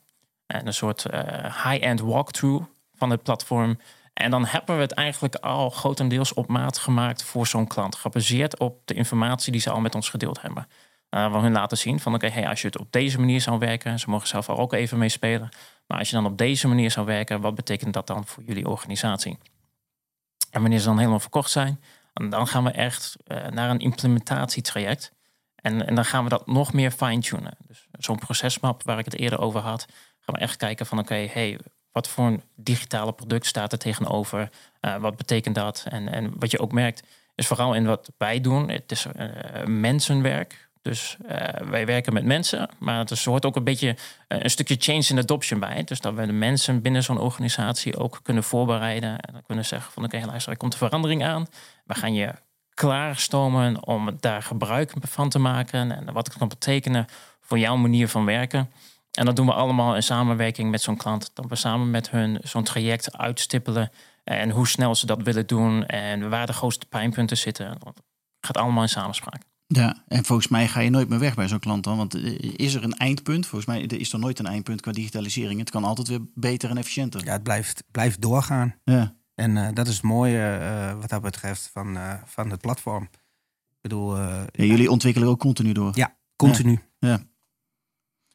En 0.47 0.67
een 0.67 0.73
soort 0.73 1.05
uh, 1.13 1.19
high-end 1.43 1.99
walkthrough 1.99 2.65
van 2.95 3.09
het 3.09 3.23
platform. 3.23 3.79
En 4.13 4.31
dan 4.31 4.45
hebben 4.45 4.75
we 4.75 4.81
het 4.81 4.91
eigenlijk 4.91 5.35
al 5.35 5.69
grotendeels 5.69 6.33
op 6.33 6.47
maat 6.47 6.77
gemaakt 6.77 7.23
voor 7.23 7.47
zo'n 7.47 7.67
klant. 7.67 7.95
Gebaseerd 7.95 8.59
op 8.59 8.81
de 8.85 8.93
informatie 8.93 9.51
die 9.51 9.61
ze 9.61 9.69
al 9.69 9.79
met 9.79 9.95
ons 9.95 10.09
gedeeld 10.09 10.41
hebben. 10.41 10.67
Uh, 11.09 11.31
we 11.31 11.37
hun 11.37 11.51
laten 11.51 11.77
zien 11.77 11.99
van 11.99 12.13
oké, 12.13 12.27
hey, 12.27 12.47
als 12.47 12.61
je 12.61 12.67
het 12.67 12.77
op 12.77 12.91
deze 12.91 13.19
manier 13.19 13.41
zou 13.41 13.59
werken, 13.59 13.99
ze 13.99 14.09
mogen 14.09 14.27
zelf 14.27 14.49
ook 14.49 14.73
even 14.73 14.97
meespelen. 14.97 15.49
Maar 15.87 15.97
als 15.97 16.09
je 16.09 16.15
dan 16.15 16.25
op 16.25 16.37
deze 16.37 16.67
manier 16.67 16.91
zou 16.91 17.05
werken, 17.05 17.41
wat 17.41 17.55
betekent 17.55 17.93
dat 17.93 18.07
dan 18.07 18.25
voor 18.25 18.43
jullie 18.43 18.69
organisatie? 18.69 19.37
En 20.51 20.61
wanneer 20.61 20.79
ze 20.79 20.85
dan 20.85 20.97
helemaal 20.97 21.19
verkocht 21.19 21.51
zijn, 21.51 21.81
dan 22.13 22.47
gaan 22.47 22.63
we 22.63 22.71
echt 22.71 23.15
uh, 23.27 23.47
naar 23.47 23.69
een 23.69 23.79
implementatietraject. 23.79 25.13
En, 25.55 25.87
en 25.87 25.95
dan 25.95 26.05
gaan 26.05 26.23
we 26.23 26.29
dat 26.29 26.47
nog 26.47 26.73
meer 26.73 26.91
fine-tunen. 26.91 27.57
Dus 27.67 27.87
zo'n 27.91 28.19
procesmap 28.19 28.83
waar 28.83 28.99
ik 28.99 29.05
het 29.05 29.19
eerder 29.19 29.39
over 29.39 29.59
had, 29.59 29.85
gaan 30.19 30.35
we 30.35 30.41
echt 30.41 30.55
kijken 30.55 30.85
van 30.85 30.99
oké, 30.99 31.27
hey, 31.31 31.59
wat 31.99 32.07
voor 32.07 32.25
een 32.25 32.43
digitale 32.55 33.13
product 33.13 33.45
staat 33.45 33.71
er 33.71 33.77
tegenover? 33.77 34.49
Uh, 34.81 34.95
wat 34.95 35.15
betekent 35.17 35.55
dat? 35.55 35.85
En, 35.89 36.13
en 36.13 36.33
wat 36.38 36.51
je 36.51 36.59
ook 36.59 36.71
merkt, 36.71 37.03
is 37.35 37.47
vooral 37.47 37.73
in 37.73 37.85
wat 37.85 38.12
wij 38.17 38.41
doen, 38.41 38.69
het 38.69 38.91
is 38.91 39.05
uh, 39.05 39.65
mensenwerk. 39.65 40.69
Dus 40.81 41.17
uh, 41.29 41.38
wij 41.69 41.85
werken 41.85 42.13
met 42.13 42.23
mensen, 42.23 42.69
maar 42.77 42.99
er 42.99 43.21
hoort 43.23 43.45
ook 43.45 43.55
een 43.55 43.63
beetje 43.63 43.95
een 44.27 44.49
stukje 44.49 44.75
change 44.79 45.05
in 45.09 45.17
adoption 45.17 45.59
bij. 45.59 45.83
Dus 45.83 45.99
dat 45.99 46.13
we 46.13 46.25
de 46.25 46.31
mensen 46.31 46.81
binnen 46.81 47.03
zo'n 47.03 47.19
organisatie 47.19 47.97
ook 47.97 48.19
kunnen 48.23 48.43
voorbereiden. 48.43 49.09
En 49.09 49.33
dan 49.33 49.41
kunnen 49.45 49.65
zeggen 49.65 49.91
van 49.91 50.03
oké, 50.03 50.15
okay, 50.15 50.27
luister, 50.27 50.51
er 50.51 50.57
komt 50.57 50.73
een 50.73 50.79
verandering 50.79 51.23
aan. 51.23 51.47
We 51.85 51.95
gaan 51.95 52.13
je 52.13 52.33
klaarstomen 52.73 53.88
om 53.88 54.17
daar 54.19 54.41
gebruik 54.41 54.93
van 55.01 55.29
te 55.29 55.39
maken. 55.39 55.91
En 55.91 56.13
wat 56.13 56.27
het 56.27 56.38
kan 56.38 56.47
betekenen 56.47 57.05
voor 57.41 57.59
jouw 57.59 57.75
manier 57.75 58.07
van 58.07 58.25
werken. 58.25 58.69
En 59.19 59.25
dat 59.25 59.36
doen 59.36 59.45
we 59.45 59.53
allemaal 59.53 59.95
in 59.95 60.03
samenwerking 60.03 60.71
met 60.71 60.82
zo'n 60.82 60.97
klant. 60.97 61.32
Dat 61.34 61.45
we 61.47 61.55
samen 61.55 61.89
met 61.89 62.10
hun 62.10 62.39
zo'n 62.43 62.63
traject 62.63 63.17
uitstippelen. 63.17 63.91
En 64.23 64.49
hoe 64.49 64.67
snel 64.67 64.95
ze 64.95 65.05
dat 65.05 65.21
willen 65.21 65.47
doen. 65.47 65.86
En 65.86 66.29
waar 66.29 66.45
de 66.45 66.53
grootste 66.53 66.86
pijnpunten 66.86 67.38
zitten. 67.38 67.77
Dat 67.79 68.01
gaat 68.39 68.58
allemaal 68.58 68.84
in 68.84 68.89
samenspraak. 68.89 69.41
Ja, 69.67 70.03
en 70.08 70.25
volgens 70.25 70.47
mij 70.47 70.67
ga 70.67 70.79
je 70.79 70.89
nooit 70.89 71.10
meer 71.10 71.19
weg 71.19 71.36
bij 71.36 71.47
zo'n 71.47 71.60
klant 71.60 71.84
dan. 71.84 71.97
Want 71.97 72.13
eh, 72.15 72.39
is 72.55 72.73
er 72.73 72.84
een 72.84 72.93
eindpunt? 72.93 73.47
Volgens 73.47 73.71
mij 73.71 73.82
is 73.82 74.13
er 74.13 74.19
nooit 74.19 74.39
een 74.39 74.45
eindpunt 74.45 74.82
qua 74.82 74.91
digitalisering. 74.91 75.60
Het 75.60 75.69
kan 75.69 75.84
altijd 75.84 76.08
weer 76.08 76.21
beter 76.36 76.69
en 76.69 76.77
efficiënter. 76.77 77.25
Ja, 77.25 77.32
het 77.32 77.43
blijft, 77.43 77.84
blijft 77.91 78.21
doorgaan. 78.21 78.75
Ja. 78.84 79.15
En 79.36 79.55
uh, 79.55 79.67
dat 79.73 79.88
is 79.88 79.93
het 79.93 80.03
mooie 80.03 80.60
uh, 80.62 80.99
wat 80.99 81.10
dat 81.10 81.21
betreft 81.21 81.69
van, 81.73 81.95
uh, 81.95 82.13
van 82.25 82.49
het 82.49 82.62
platform. 82.62 83.03
Ik 83.03 83.82
bedoel, 83.82 84.17
ja, 84.17 84.45
jullie 84.51 84.91
ontwikkelen 84.91 85.29
ook 85.29 85.39
continu 85.39 85.71
door. 85.71 85.91
Ja, 85.93 86.17
continu. 86.36 86.79
Ja. 86.99 87.10
ja. 87.10 87.19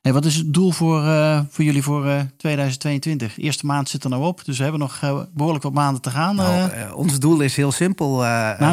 Hey, 0.05 0.13
wat 0.13 0.25
is 0.25 0.37
het 0.37 0.55
doel 0.55 0.71
voor, 0.71 1.03
uh, 1.03 1.41
voor 1.49 1.65
jullie 1.65 1.83
voor 1.83 2.07
uh, 2.07 2.21
2022? 2.37 3.35
De 3.35 3.43
eerste 3.43 3.67
maand 3.67 3.89
zit 3.89 4.05
er 4.05 4.11
nou 4.11 4.25
op, 4.25 4.45
dus 4.45 4.57
we 4.57 4.63
hebben 4.63 4.81
nog 4.81 5.01
uh, 5.05 5.23
behoorlijk 5.33 5.65
wat 5.65 5.73
maanden 5.73 6.03
te 6.03 6.11
gaan. 6.11 6.37
Nou, 6.37 6.93
ons 6.93 7.19
doel 7.19 7.41
is 7.41 7.57
heel 7.57 7.73
simpel. 7.73 8.19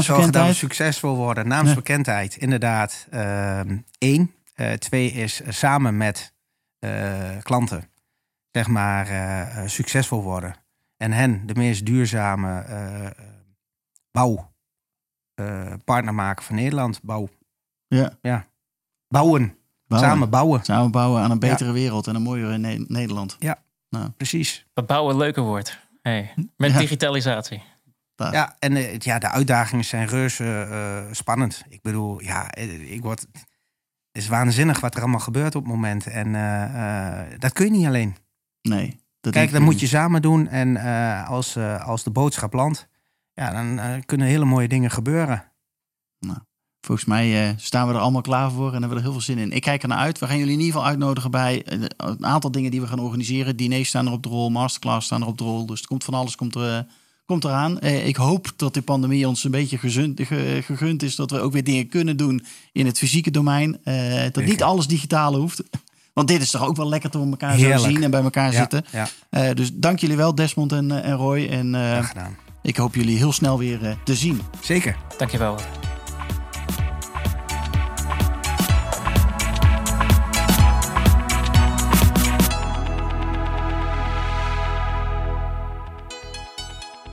zorgen 0.02 0.32
dat 0.32 0.48
we 0.48 0.54
succesvol 0.54 1.16
worden. 1.16 1.48
Naamsbekendheid, 1.48 2.34
ja. 2.34 2.40
inderdaad. 2.40 3.08
Eén. 3.98 4.34
twee 4.78 5.12
is 5.12 5.42
samen 5.48 5.98
met 5.98 6.34
klanten, 7.42 7.90
zeg 8.52 8.68
maar, 8.68 9.08
succesvol 9.70 10.24
worden. 10.24 10.56
En 10.98 11.12
hen 11.12 11.46
de 11.46 11.56
meest 11.56 11.86
duurzame 11.86 12.66
bouwpartner 14.12 16.14
maken 16.14 16.46
van 16.46 16.56
Nederland. 16.56 17.00
Bouw. 17.04 17.30
Ja. 17.88 18.18
ja. 18.22 18.48
Bouwen. 19.08 19.60
Bouwen. 19.92 20.12
Samen 20.12 20.30
bouwen. 20.30 20.64
Samen 20.64 20.92
bouwen 20.92 21.22
aan 21.22 21.32
een 21.32 21.40
betere 21.40 21.70
ja. 21.70 21.76
wereld 21.76 22.08
en 22.08 22.16
een 22.16 22.22
mooiere 22.22 22.58
ne 22.58 22.86
Nederland. 22.88 23.36
Ja, 23.40 23.58
nou. 23.90 24.10
precies. 24.10 24.66
Dat 24.74 24.86
bouwen 24.86 25.14
een 25.14 25.20
leuker 25.20 25.44
wordt. 25.44 25.80
Hey, 26.02 26.34
met 26.58 26.72
ja. 26.72 26.80
digitalisatie. 26.80 27.64
Dat. 28.16 28.34
Ja, 28.34 28.56
en 28.60 28.76
uh, 28.76 28.98
ja, 28.98 29.20
de 29.20 29.30
uitdagingen 29.30 29.86
zijn 29.86 30.08
reuze 30.08 30.68
uh, 30.70 31.14
spannend. 31.14 31.64
Ik 31.70 31.82
bedoel, 31.82 32.22
ja, 32.22 32.56
ik 32.56 33.02
word... 33.02 33.20
Het 34.12 34.22
is 34.22 34.28
waanzinnig 34.28 34.80
wat 34.80 34.96
er 34.96 35.02
allemaal 35.02 35.20
gebeurt 35.20 35.56
op 35.56 35.64
het 35.64 35.72
moment. 35.72 36.08
En 36.08 36.28
uh, 36.28 37.40
dat 37.40 37.54
kun 37.54 37.66
je 37.66 37.72
niet 37.72 37.86
alleen. 37.86 38.16
Nee. 38.62 39.00
Dat 39.20 39.34
Kijk, 39.34 39.52
dat 39.52 39.62
moet 39.62 39.80
je 39.80 39.88
samen 39.88 40.22
doen. 40.22 40.48
En 40.48 40.78
als, 41.26 41.58
als 41.58 42.04
de 42.04 42.12
boodschap 42.12 42.54
landt, 42.54 42.88
ja, 43.34 43.52
dan 43.52 44.02
kunnen 44.06 44.28
hele 44.28 44.46
mooie 44.46 44.68
dingen 44.68 44.92
gebeuren. 44.92 45.52
Nou. 46.20 46.40
Volgens 46.82 47.08
mij 47.08 47.48
uh, 47.48 47.54
staan 47.58 47.88
we 47.88 47.94
er 47.94 48.00
allemaal 48.00 48.22
klaar 48.22 48.52
voor 48.52 48.66
en 48.66 48.72
hebben 48.72 48.90
we 48.90 48.96
er 48.96 49.02
heel 49.02 49.12
veel 49.12 49.22
zin 49.22 49.38
in. 49.38 49.52
Ik 49.52 49.62
kijk 49.62 49.82
er 49.82 49.88
naar 49.88 49.98
uit. 49.98 50.20
We 50.20 50.28
gaan 50.28 50.38
jullie 50.38 50.54
in 50.54 50.60
ieder 50.60 50.74
geval 50.74 50.90
uitnodigen 50.90 51.32
bij 51.32 51.64
een 51.98 52.26
aantal 52.26 52.52
dingen 52.52 52.72
die 52.72 52.82
we 52.82 52.88
gaan 52.88 53.00
organiseren. 53.00 53.56
Diners 53.56 53.88
staan 53.88 54.06
er 54.08 54.12
op 54.12 54.24
de 54.24 54.30
rol, 54.30 54.50
masterclass 54.50 55.06
staan 55.06 55.22
er 55.22 55.28
op 55.28 55.38
de 55.38 55.44
rol. 55.44 55.66
Dus 55.66 55.82
er 55.82 55.88
komt 55.88 56.04
van 56.04 56.14
alles 56.14 56.36
komt 56.36 56.56
er, 56.56 56.78
uh, 56.78 56.80
komt 57.26 57.44
eraan. 57.44 57.78
Uh, 57.84 58.08
ik 58.08 58.16
hoop 58.16 58.54
dat 58.56 58.74
de 58.74 58.82
pandemie 58.82 59.28
ons 59.28 59.44
een 59.44 59.52
beetje 59.52 59.78
gezund, 59.78 60.22
ge, 60.22 60.62
gegund 60.64 61.04
is. 61.04 61.16
Dat 61.16 61.32
we 61.32 61.40
ook 61.40 61.54
weer 61.54 61.64
dingen 61.64 61.88
kunnen 61.88 62.18
doen 62.18 62.46
in 62.72 62.86
het 62.86 62.98
fysieke 62.98 63.32
domein. 63.32 63.80
dat 64.32 64.46
niet 64.46 64.64
alles 64.64 64.88
digitaal 64.88 65.36
hoeft. 65.36 65.64
Want 66.14 66.28
dit 66.28 66.42
is 66.42 66.52
toch 66.52 66.68
ook 66.68 66.76
wel 66.76 66.90
lekker 66.90 67.10
we 67.12 67.30
elkaar 67.30 67.58
zo 67.58 67.78
zien 67.78 68.04
en 68.04 68.12
bij 68.12 68.22
elkaar 68.22 68.52
ja, 68.52 68.60
zitten. 68.60 68.86
Ja. 69.30 69.54
dus 69.54 69.72
dank 69.74 70.00
jullie 70.00 70.18
wel 70.18 70.36
Desmond 70.36 70.72
en, 70.72 71.04
en 71.04 71.16
Roy. 71.16 71.46
En 71.46 71.76
ik 72.62 72.78
hoop 72.78 72.96
jullie 72.96 73.18
heel 73.18 73.32
snel 73.32 73.58
weer 73.58 73.98
te 74.04 74.16
zien. 74.16 74.42
Zeker. 74.62 74.98
Dankjewel. 75.18 75.60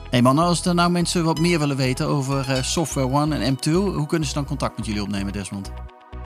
Hey 0.09 0.21
man, 0.21 0.39
als 0.39 0.65
er 0.65 0.75
nou 0.75 0.91
mensen 0.91 1.23
wat 1.23 1.39
meer 1.39 1.59
willen 1.59 1.77
weten 1.77 2.07
over 2.07 2.49
uh, 2.49 2.63
Software 2.63 3.07
One 3.07 3.37
en 3.37 3.55
M2, 3.55 3.71
hoe 3.71 4.05
kunnen 4.05 4.27
ze 4.27 4.33
dan 4.33 4.45
contact 4.45 4.77
met 4.77 4.85
jullie 4.85 5.01
opnemen, 5.01 5.33
Desmond? 5.33 5.71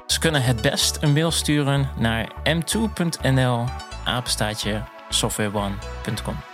Ze 0.08 0.20
kunnen 0.20 0.44
het 0.44 0.62
best 0.62 0.98
een 1.02 1.14
mail 1.14 1.32
sturen 1.32 1.90
naar 1.98 2.32
m2.nl 2.44 3.66
apenstaatje 4.04 4.84
softwareone.com. 5.10 6.53